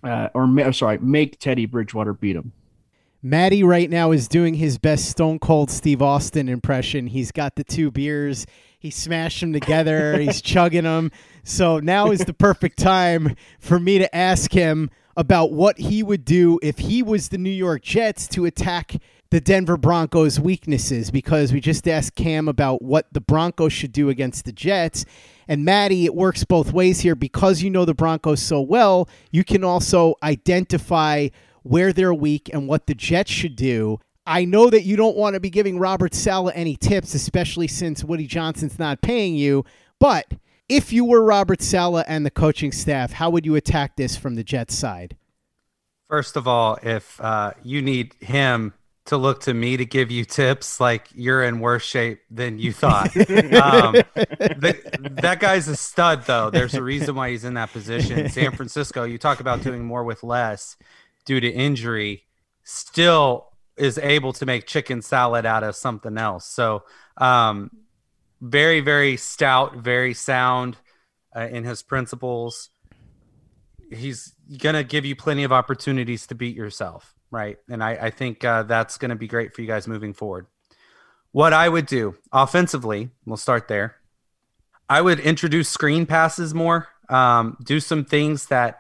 [0.02, 2.54] uh, or sorry make Teddy Bridgewater beat them.
[3.22, 7.08] Maddie right now is doing his best Stone Cold Steve Austin impression.
[7.08, 8.46] He's got the two beers.
[8.80, 10.18] He smashed them together.
[10.22, 11.12] He's chugging them.
[11.44, 16.24] So now is the perfect time for me to ask him about what he would
[16.24, 18.96] do if he was the New York Jets to attack
[19.32, 24.08] the Denver Broncos' weaknesses because we just asked Cam about what the Broncos should do
[24.10, 25.04] against the Jets.
[25.48, 29.10] And Maddie, it works both ways here because you know the Broncos so well.
[29.30, 31.28] You can also identify
[31.70, 34.00] where they're weak and what the Jets should do.
[34.26, 38.04] I know that you don't want to be giving Robert Saleh any tips, especially since
[38.04, 39.64] Woody Johnson's not paying you.
[40.00, 40.34] But
[40.68, 44.34] if you were Robert Saleh and the coaching staff, how would you attack this from
[44.34, 45.16] the Jets side?
[46.10, 48.74] First of all, if uh, you need him
[49.06, 52.74] to look to me to give you tips like you're in worse shape than you
[52.74, 53.16] thought.
[53.18, 56.50] um, the, that guy's a stud, though.
[56.50, 58.28] There's a reason why he's in that position.
[58.30, 60.78] San Francisco, you talk about doing more with less
[61.30, 62.24] due to injury,
[62.64, 66.46] still is able to make chicken salad out of something else.
[66.46, 66.84] So,
[67.18, 67.70] um,
[68.42, 70.78] very, very stout, very sound
[71.36, 72.70] uh, in his principles.
[73.92, 77.58] He's going to give you plenty of opportunities to beat yourself right?
[77.70, 80.48] And I, I think uh, that's going to be great for you guys moving forward.
[81.32, 83.96] What I would do offensively, we'll start there.
[84.90, 88.80] I would introduce screen passes more, um, do some things that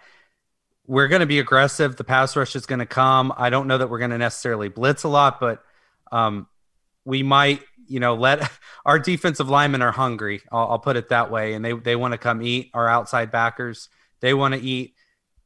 [0.90, 1.96] we're going to be aggressive.
[1.98, 3.32] The pass rush is going to come.
[3.38, 5.64] I don't know that we're going to necessarily blitz a lot, but
[6.12, 6.48] um,
[7.06, 8.52] we might, you know, let
[8.86, 10.42] our defensive linemen are hungry.
[10.52, 12.72] I'll, I'll put it that way, and they they want to come eat.
[12.74, 14.96] Our outside backers they want to eat,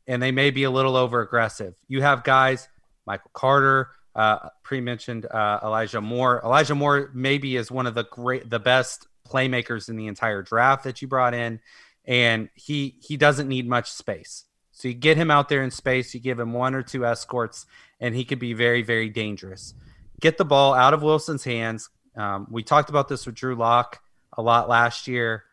[0.08, 1.76] and they may be a little over aggressive.
[1.90, 2.70] You have guys
[3.06, 6.42] Michael Carter, uh, pre-mentioned uh, Elijah Moore.
[6.46, 10.86] Elijah Moore maybe is one of the great, the best playmakers in the entire draft
[10.86, 11.60] that you brought in,
[12.06, 14.46] and he he doesn't need much space.
[14.74, 17.66] So you get him out there in space, you give him one or two escorts,
[18.02, 19.74] and he could be very very dangerous.
[20.20, 21.90] Get the ball out of Wilson's hands.
[22.16, 24.02] Um, we talked about this with Drew Lock
[24.38, 25.46] a lot last year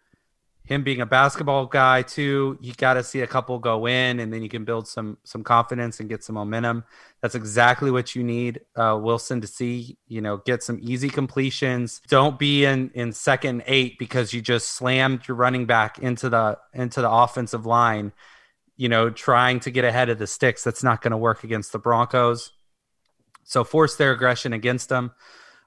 [0.70, 4.32] him being a basketball guy too you got to see a couple go in and
[4.32, 6.84] then you can build some some confidence and get some momentum
[7.20, 12.00] that's exactly what you need uh, wilson to see you know get some easy completions
[12.08, 16.56] don't be in in second eight because you just slammed your running back into the
[16.72, 18.12] into the offensive line
[18.81, 21.72] you know trying to get ahead of the sticks that's not going to work against
[21.72, 22.53] the broncos
[23.45, 25.12] so force their aggression against them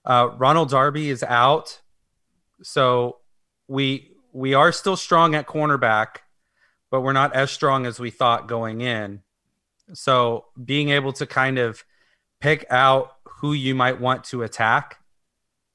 [0.05, 1.79] uh, ronald darby is out
[2.61, 3.17] so
[3.67, 6.17] we we are still strong at cornerback,
[6.89, 9.21] but we're not as strong as we thought going in.
[9.93, 11.83] So being able to kind of
[12.41, 14.99] pick out who you might want to attack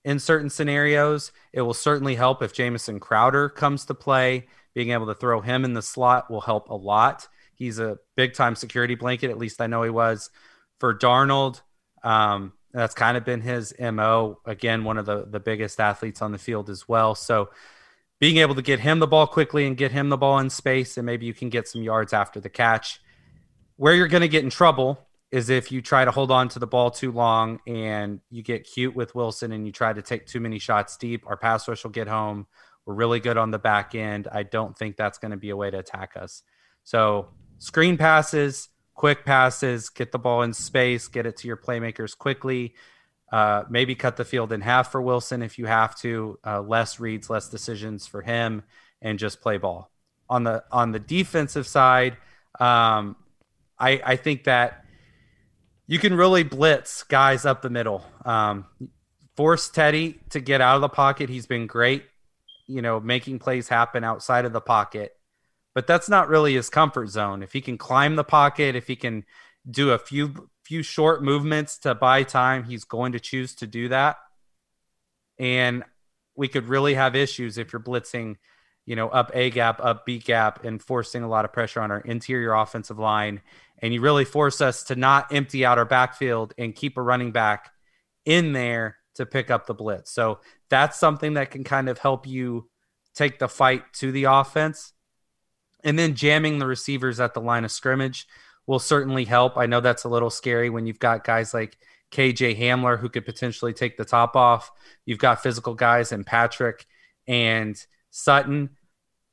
[0.04, 4.48] in certain scenarios, it will certainly help if Jamison Crowder comes to play.
[4.74, 7.26] Being able to throw him in the slot will help a lot.
[7.54, 9.30] He's a big time security blanket.
[9.30, 10.30] At least I know he was
[10.78, 11.60] for Darnold.
[12.04, 14.38] Um, that's kind of been his mo.
[14.44, 17.14] Again, one of the the biggest athletes on the field as well.
[17.14, 17.50] So
[18.20, 20.96] being able to get him the ball quickly and get him the ball in space,
[20.96, 23.00] and maybe you can get some yards after the catch.
[23.76, 24.98] Where you're going to get in trouble
[25.30, 28.64] is if you try to hold on to the ball too long and you get
[28.64, 31.22] cute with Wilson and you try to take too many shots deep.
[31.26, 32.46] Our pass rush will get home.
[32.88, 34.28] We're really good on the back end.
[34.32, 36.42] I don't think that's going to be a way to attack us.
[36.84, 37.28] So,
[37.58, 42.74] screen passes, quick passes, get the ball in space, get it to your playmakers quickly.
[43.30, 46.38] Uh, maybe cut the field in half for Wilson if you have to.
[46.46, 48.62] Uh, less reads, less decisions for him,
[49.02, 49.90] and just play ball.
[50.30, 52.16] On the on the defensive side,
[52.58, 53.16] um,
[53.78, 54.86] I I think that
[55.86, 58.02] you can really blitz guys up the middle.
[58.24, 58.64] Um,
[59.36, 61.28] force Teddy to get out of the pocket.
[61.28, 62.04] He's been great,
[62.68, 65.12] you know, making plays happen outside of the pocket.
[65.74, 67.42] But that's not really his comfort zone.
[67.42, 69.24] If he can climb the pocket, if he can
[69.68, 73.88] do a few few short movements to buy time, he's going to choose to do
[73.88, 74.16] that.
[75.38, 75.82] And
[76.36, 78.36] we could really have issues if you're blitzing,
[78.84, 81.90] you know, up A gap, up B gap, and forcing a lot of pressure on
[81.90, 83.40] our interior offensive line.
[83.80, 87.32] And you really force us to not empty out our backfield and keep a running
[87.32, 87.70] back
[88.24, 90.10] in there to pick up the blitz.
[90.10, 90.40] So
[90.70, 92.68] that's something that can kind of help you
[93.14, 94.92] take the fight to the offense.
[95.84, 98.26] And then jamming the receivers at the line of scrimmage
[98.66, 99.56] will certainly help.
[99.56, 101.76] I know that's a little scary when you've got guys like
[102.10, 104.70] KJ Hamler who could potentially take the top off.
[105.04, 106.86] You've got physical guys and Patrick
[107.26, 107.76] and
[108.10, 108.70] Sutton,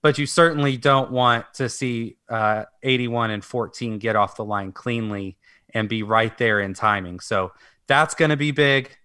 [0.02, 4.72] but you certainly don't want to see uh, 81 and 14 get off the line
[4.72, 5.38] cleanly
[5.74, 7.20] and be right there in timing.
[7.20, 7.52] So
[7.88, 8.96] that's going to be big.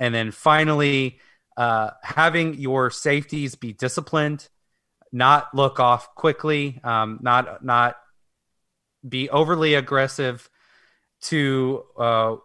[0.00, 1.20] And then finally,
[1.56, 4.48] uh, having your safeties be disciplined,
[5.12, 7.96] not look off quickly, um, not not
[9.06, 10.48] be overly aggressive
[11.22, 12.36] to uh,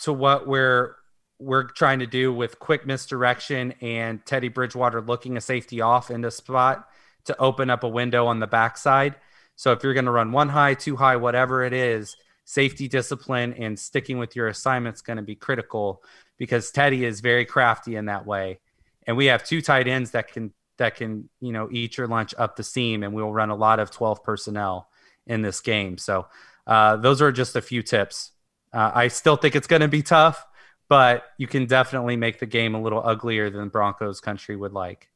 [0.00, 0.96] to what we're
[1.38, 6.30] we're trying to do with quick misdirection and Teddy Bridgewater looking a safety off into
[6.30, 6.88] spot
[7.26, 9.16] to open up a window on the backside.
[9.54, 12.16] So if you're going to run one high, two high, whatever it is,
[12.46, 16.02] safety discipline and sticking with your assignment is going to be critical
[16.38, 18.60] because Teddy is very crafty in that way.
[19.06, 22.34] And we have two tight ends that can that can, you know, eat your lunch
[22.38, 24.88] up the seam and we'll run a lot of 12 personnel
[25.26, 25.96] in this game.
[25.98, 26.26] So
[26.66, 28.32] uh, those are just a few tips.
[28.72, 30.46] Uh, I still think it's going to be tough,
[30.88, 35.08] but you can definitely make the game a little uglier than Broncos country would like.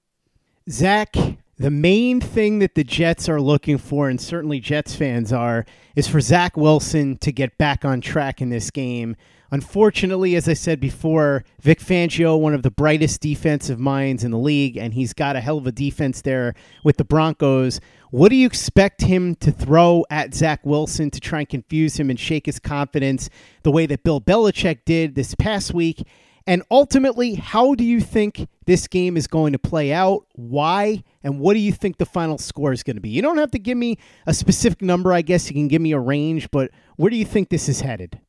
[0.71, 1.15] Zach,
[1.61, 6.09] The main thing that the Jets are looking for, and certainly Jets fans are, is
[6.09, 9.15] for Zach Wilson to get back on track in this game.
[9.51, 14.39] Unfortunately, as I said before, Vic Fangio, one of the brightest defensive minds in the
[14.39, 17.79] league, and he's got a hell of a defense there with the Broncos.
[18.11, 22.09] What do you expect him to throw at Zach Wilson to try and confuse him
[22.09, 23.29] and shake his confidence
[23.65, 26.07] the way that Bill Belichick did this past week?
[26.47, 30.27] And ultimately, how do you think this game is going to play out?
[30.35, 31.03] Why?
[31.23, 33.11] And what do you think the final score is going to be?
[33.11, 35.93] You don't have to give me a specific number, I guess you can give me
[35.93, 38.21] a range, but where do you think this is headed?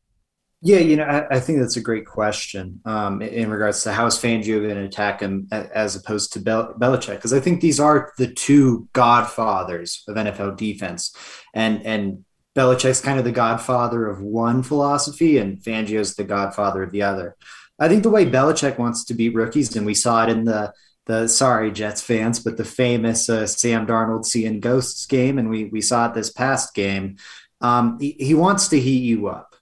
[0.64, 4.06] Yeah, you know, I, I think that's a great question um, in regards to how
[4.06, 7.16] is Fangio going to attack him as opposed to Bel- Belichick?
[7.16, 11.16] Because I think these are the two godfathers of NFL defense,
[11.56, 16.92] and and Belichick's kind of the godfather of one philosophy, and Fangio's the godfather of
[16.92, 17.36] the other.
[17.82, 20.72] I think the way Belichick wants to beat rookies, and we saw it in the
[21.08, 25.66] the sorry Jets fans, but the famous uh, Sam Darnold seeing ghosts game, and we
[25.66, 27.18] we saw it this past game.
[27.60, 29.56] Um, he, he, wants to heat you up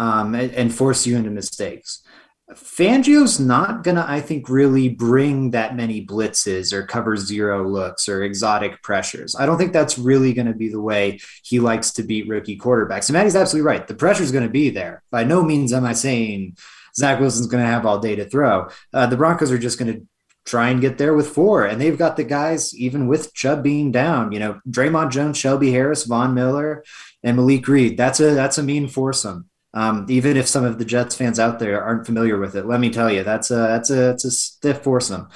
[0.00, 2.02] um, and, and, force you into mistakes.
[2.54, 8.24] Fangio's not gonna, I think, really bring that many blitzes or cover zero looks or
[8.24, 9.36] exotic pressures.
[9.36, 12.58] I don't think that's really going to be the way he likes to beat rookie
[12.58, 13.08] quarterbacks.
[13.08, 13.86] And Maddie's absolutely right.
[13.86, 15.04] The pressure is going to be there.
[15.12, 16.56] By no means am I saying
[16.96, 18.68] Zach Wilson's going to have all day to throw.
[18.92, 20.06] Uh, the Broncos are just going to
[20.46, 21.64] try and get there with four.
[21.64, 25.72] And they've got the guys, even with Chubb being down, you know, Dre'Mont Jones, Shelby
[25.72, 26.84] Harris, Von Miller,
[27.22, 27.96] and Malik Reed.
[27.96, 29.50] That's a that's a mean foursome.
[29.74, 32.80] Um, even if some of the Jets fans out there aren't familiar with it, let
[32.80, 35.28] me tell you, that's a that's a that's a stiff foursome.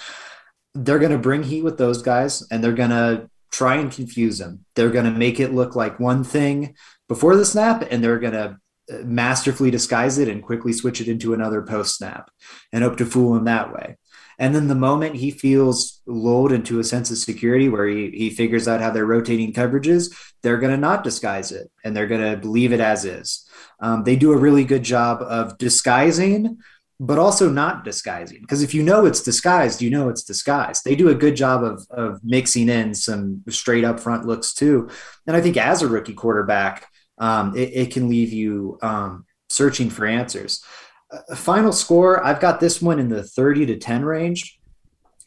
[0.75, 4.39] They're going to bring heat with those guys, and they're going to try and confuse
[4.39, 4.65] them.
[4.77, 6.77] They're going to make it look like one thing
[7.09, 8.57] before the snap, and they're going to
[9.05, 12.31] masterfully disguise it and quickly switch it into another post snap
[12.73, 13.97] and hope to fool him that way.
[14.39, 18.31] And then the moment he feels lulled into a sense of security where he, he
[18.31, 20.11] figures out how they're rotating coverages,
[20.43, 23.47] they're going to not disguise it and they're going to believe it as is.
[23.81, 26.57] Um, they do a really good job of disguising,
[26.99, 28.41] but also not disguising.
[28.41, 30.85] Because if you know it's disguised, you know it's disguised.
[30.85, 34.89] They do a good job of, of mixing in some straight up front looks too.
[35.27, 36.87] And I think as a rookie quarterback,
[37.21, 40.65] um, it, it, can leave you um, searching for answers.
[41.29, 44.59] A final score, I've got this one in the 30 to 10 range.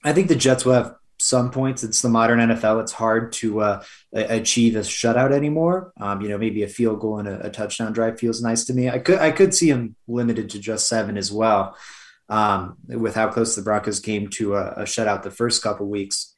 [0.04, 1.84] I think the Jets will have some points.
[1.84, 2.82] It's the modern NFL.
[2.82, 3.84] It's hard to uh,
[4.14, 5.94] achieve a shutout anymore.
[6.00, 8.74] Um, you know, maybe a field goal and a, a, touchdown drive feels nice to
[8.74, 8.90] me.
[8.90, 11.78] I could I could see him limited to just seven as well,
[12.28, 16.36] um, with how close the Broncos came to a, a shutout the first couple weeks.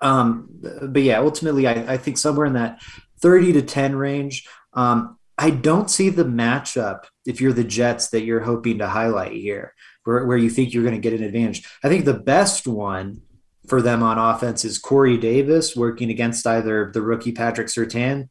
[0.00, 0.48] Um,
[0.82, 2.80] but yeah, ultimately, I, I think somewhere in that
[3.20, 4.46] 30 to 10 range.
[4.74, 9.32] Um, I don't see the matchup if you're the Jets that you're hoping to highlight
[9.32, 11.68] here, where, where you think you're going to get an advantage.
[11.82, 13.22] I think the best one
[13.66, 18.28] for them on offense is Corey Davis working against either the rookie Patrick Surtain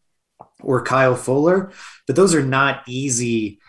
[0.61, 1.71] or Kyle Fuller,
[2.07, 3.59] but those are not easy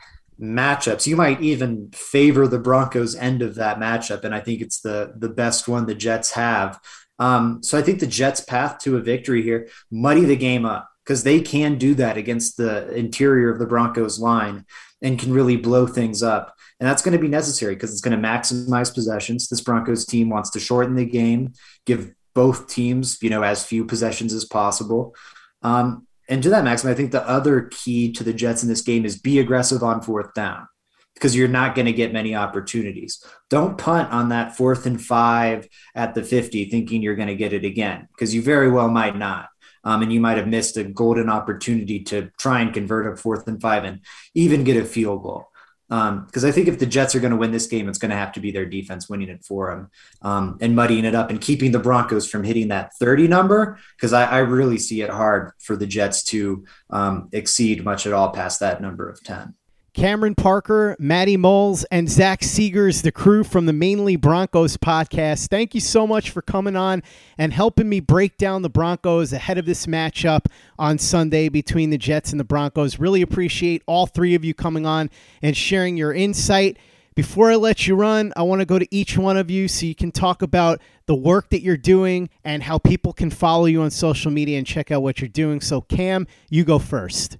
[0.40, 1.06] matchups.
[1.06, 5.14] You might even favor the Broncos end of that matchup, and I think it's the
[5.16, 6.80] the best one the Jets have.
[7.18, 10.88] Um, so I think the Jets' path to a victory here muddy the game up
[11.04, 14.64] because they can do that against the interior of the Broncos line
[15.02, 16.54] and can really blow things up.
[16.80, 19.48] And that's going to be necessary because it's going to maximize possessions.
[19.48, 21.52] This Broncos team wants to shorten the game,
[21.84, 25.14] give both teams, you know, as few possessions as possible.
[25.62, 28.80] Um, and to that maximum, I think the other key to the Jets in this
[28.80, 30.66] game is be aggressive on fourth down
[31.14, 33.22] because you're not going to get many opportunities.
[33.50, 37.52] Don't punt on that fourth and five at the 50 thinking you're going to get
[37.52, 39.48] it again because you very well might not
[39.84, 43.46] um, and you might have missed a golden opportunity to try and convert a fourth
[43.46, 44.00] and five and
[44.34, 45.48] even get a field goal.
[45.88, 48.10] Because um, I think if the Jets are going to win this game, it's going
[48.10, 49.90] to have to be their defense winning it for them
[50.22, 53.78] um, and muddying it up and keeping the Broncos from hitting that 30 number.
[53.96, 58.14] Because I, I, really see it hard for the Jets to um, exceed much at
[58.14, 59.54] all past that number of 10.
[59.94, 65.46] Cameron Parker, Maddie Moles, and Zach Seegers, the crew from the Mainly Broncos podcast.
[65.46, 67.04] Thank you so much for coming on
[67.38, 70.46] and helping me break down the Broncos ahead of this matchup
[70.80, 72.98] on Sunday between the Jets and the Broncos.
[72.98, 76.76] Really appreciate all three of you coming on and sharing your insight.
[77.14, 79.86] Before I let you run, I want to go to each one of you so
[79.86, 83.82] you can talk about the work that you're doing and how people can follow you
[83.82, 85.60] on social media and check out what you're doing.
[85.60, 87.38] So, Cam, you go first.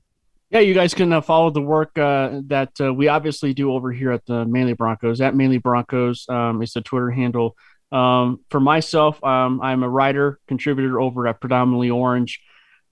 [0.55, 3.91] Yeah, you guys can uh, follow the work uh, that uh, we obviously do over
[3.91, 5.21] here at the Mainly Broncos.
[5.21, 7.57] At Mainly Broncos um, is the Twitter handle.
[7.91, 12.41] Um, for myself, um, I'm a writer, contributor over at Predominantly Orange.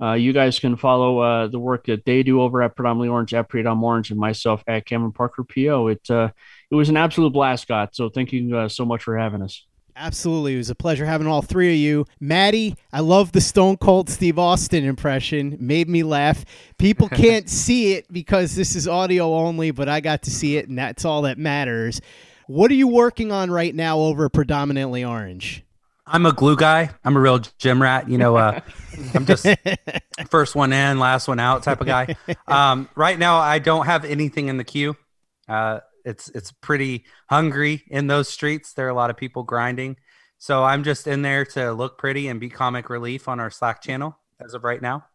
[0.02, 3.32] Uh, you guys can follow uh, the work that they do over at Predominantly Orange,
[3.32, 5.86] at Predom Orange, and myself at Cameron Parker PO.
[5.86, 6.30] It uh,
[6.68, 7.94] it was an absolute blast, Scott.
[7.94, 9.64] So thank you so much for having us.
[9.94, 10.54] Absolutely.
[10.54, 12.06] It was a pleasure having all three of you.
[12.18, 15.56] Maddie, I love the Stone Cold Steve Austin impression.
[15.60, 16.44] Made me laugh.
[16.78, 20.68] People can't see it because this is audio only, but I got to see it,
[20.68, 22.00] and that's all that matters.
[22.46, 25.64] What are you working on right now over Predominantly Orange?
[26.06, 26.90] I'm a glue guy.
[27.04, 28.08] I'm a real gym rat.
[28.08, 28.60] You know, uh,
[29.14, 29.46] I'm just
[30.30, 32.16] first one in, last one out type of guy.
[32.46, 34.96] Um, right now, I don't have anything in the queue.
[35.48, 38.72] Uh, it's it's pretty hungry in those streets.
[38.74, 39.96] There are a lot of people grinding,
[40.38, 43.82] so I'm just in there to look pretty and be comic relief on our Slack
[43.82, 45.06] channel as of right now.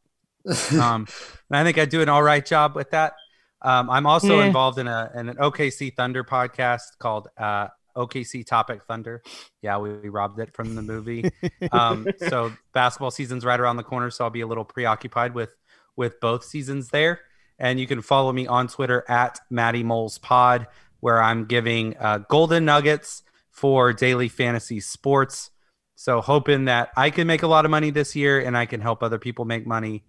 [0.79, 1.07] Um,
[1.49, 3.13] and I think I do an all right job with that.
[3.61, 4.45] Um, I'm also Yeah.
[4.45, 7.67] involved in a in an OKC Thunder podcast called uh,
[7.97, 9.21] OKC Tropic Thunder.
[9.61, 11.29] Yeah, we, we robbed it from the movie.
[11.71, 15.53] um, so basketball season's right around the corner, so I'll be a little preoccupied with
[15.95, 17.19] with both seasons there.
[17.59, 20.67] And you can follow me on Twitter at Matty Moles Pod,
[20.99, 25.49] where I'm giving uh, golden nuggets for daily fantasy sports.
[25.95, 28.81] So hoping that I can make a lot of money this year and I can
[28.81, 30.03] help other people make money.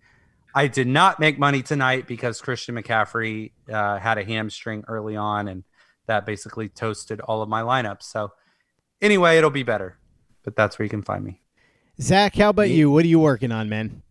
[0.55, 5.49] I did not make money tonight because Christian McCaffrey uh, had a hamstring early on,
[5.49, 5.65] and
[6.07, 8.03] that basically toasted all of my lineups.
[8.03, 8.33] So
[9.01, 9.99] anyway, it'll be better.
[10.43, 11.41] But that's where you can find me.
[12.01, 12.91] Zach, how about you?
[12.91, 14.03] What are you working on, man?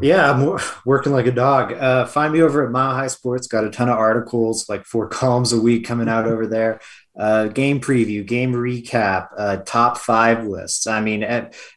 [0.00, 1.72] Yeah, I'm working like a dog.
[1.72, 3.46] Uh, find me over at Mile High Sports.
[3.46, 6.80] Got a ton of articles, like four columns a week coming out over there.
[7.16, 10.88] Uh, game preview, game recap, uh, top five lists.
[10.88, 11.24] I mean,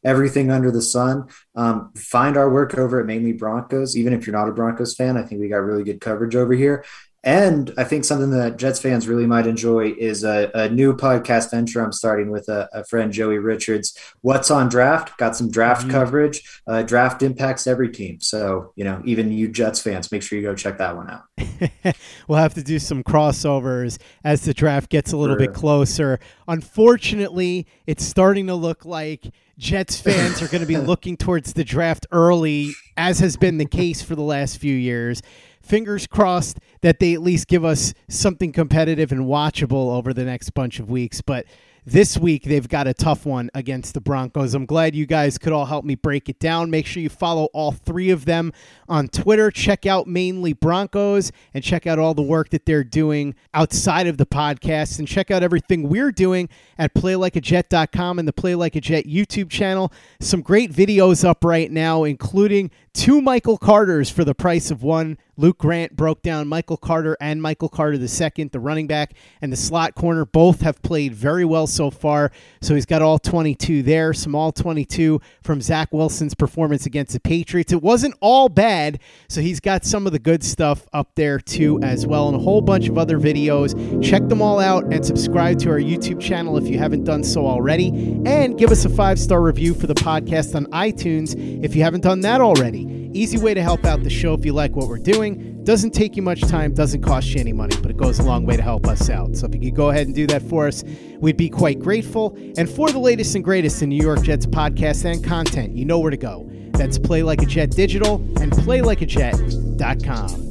[0.04, 1.28] everything under the sun.
[1.56, 3.96] Um, find our work over at Mainly Broncos.
[3.96, 6.54] Even if you're not a Broncos fan, I think we got really good coverage over
[6.54, 6.84] here.
[7.28, 11.52] And I think something that Jets fans really might enjoy is a, a new podcast
[11.52, 14.00] venture I'm starting with a, a friend, Joey Richards.
[14.22, 15.18] What's on draft?
[15.18, 16.42] Got some draft coverage.
[16.66, 18.22] Uh, draft impacts every team.
[18.22, 21.96] So, you know, even you Jets fans, make sure you go check that one out.
[22.30, 26.22] we'll have to do some crossovers as the draft gets a little bit closer.
[26.48, 29.26] Unfortunately, it's starting to look like
[29.58, 33.66] Jets fans are going to be looking towards the draft early, as has been the
[33.66, 35.22] case for the last few years.
[35.68, 40.52] Fingers crossed that they at least give us something competitive and watchable over the next
[40.52, 41.22] bunch of weeks.
[41.22, 41.46] But
[41.88, 44.54] this week, they've got a tough one against the Broncos.
[44.54, 46.70] I'm glad you guys could all help me break it down.
[46.70, 48.52] Make sure you follow all three of them
[48.90, 49.50] on Twitter.
[49.52, 54.18] Check out mainly Broncos and check out all the work that they're doing outside of
[54.18, 55.00] the podcast.
[55.00, 59.50] And check out everything we're doing at playlikeajet.com and the Play Like a Jet YouTube
[59.50, 59.94] channel.
[60.20, 65.18] Some great videos up right now, including two Michael Carters for the price of one.
[65.38, 69.58] Luke Grant broke down Michael Carter and Michael Carter II, the running back and the
[69.58, 70.26] slot corner.
[70.26, 72.32] Both have played very well so far.
[72.62, 74.14] So he's got all 22 there.
[74.14, 77.72] Some all 22 from Zach Wilson's performance against the Patriots.
[77.72, 79.00] It wasn't all bad.
[79.30, 82.40] So he's got some of the good stuff up there too, as well, and a
[82.40, 83.76] whole bunch of other videos.
[84.04, 87.46] Check them all out and subscribe to our YouTube channel if you haven't done so
[87.46, 87.90] already.
[88.26, 92.02] And give us a five star review for the podcast on iTunes if you haven't
[92.02, 92.98] done that already.
[93.14, 95.27] Easy way to help out the show if you like what we're doing.
[95.64, 98.46] Doesn't take you much time, doesn't cost you any money, but it goes a long
[98.46, 99.36] way to help us out.
[99.36, 100.84] So if you could go ahead and do that for us,
[101.20, 102.36] we'd be quite grateful.
[102.58, 106.00] And for the latest and greatest in New York Jets podcasts and content, you know
[106.00, 106.50] where to go.
[106.74, 110.48] That's Play Like a Jet Digital and PlayLikeAJet.com.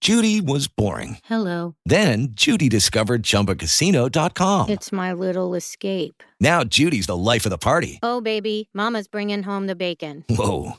[0.00, 1.18] Judy was boring.
[1.24, 1.76] Hello.
[1.84, 4.70] Then Judy discovered ChumbaCasino.com.
[4.70, 6.22] It's my little escape.
[6.40, 7.98] Now Judy's the life of the party.
[8.02, 10.24] Oh, baby, Mama's bringing home the bacon.
[10.30, 10.78] Whoa,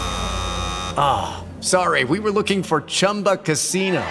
[0.97, 4.03] Ah, sorry, we were looking for Chumba Casino.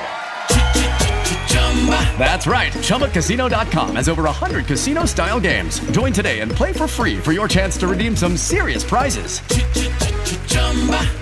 [2.18, 2.72] That's right.
[2.72, 5.80] ChumbaCasino.com has over 100 casino style games.
[5.92, 9.40] Join today and play for free for your chance to redeem some serious prizes.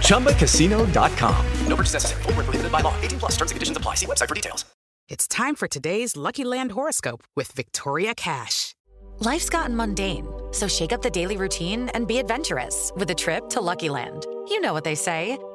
[0.09, 1.47] ChumbaCasino.com.
[1.67, 2.23] No purchase necessary.
[2.23, 2.95] Void where prohibited by law.
[3.01, 3.95] 18 plus terms and conditions apply.
[3.95, 4.65] See website for details.
[5.09, 8.75] It's time for today's Lucky Land horoscope with Victoria Cash.
[9.21, 13.49] Life's gotten mundane, so shake up the daily routine and be adventurous with a trip
[13.51, 14.27] to Lucky Land.
[14.49, 15.39] You know what they say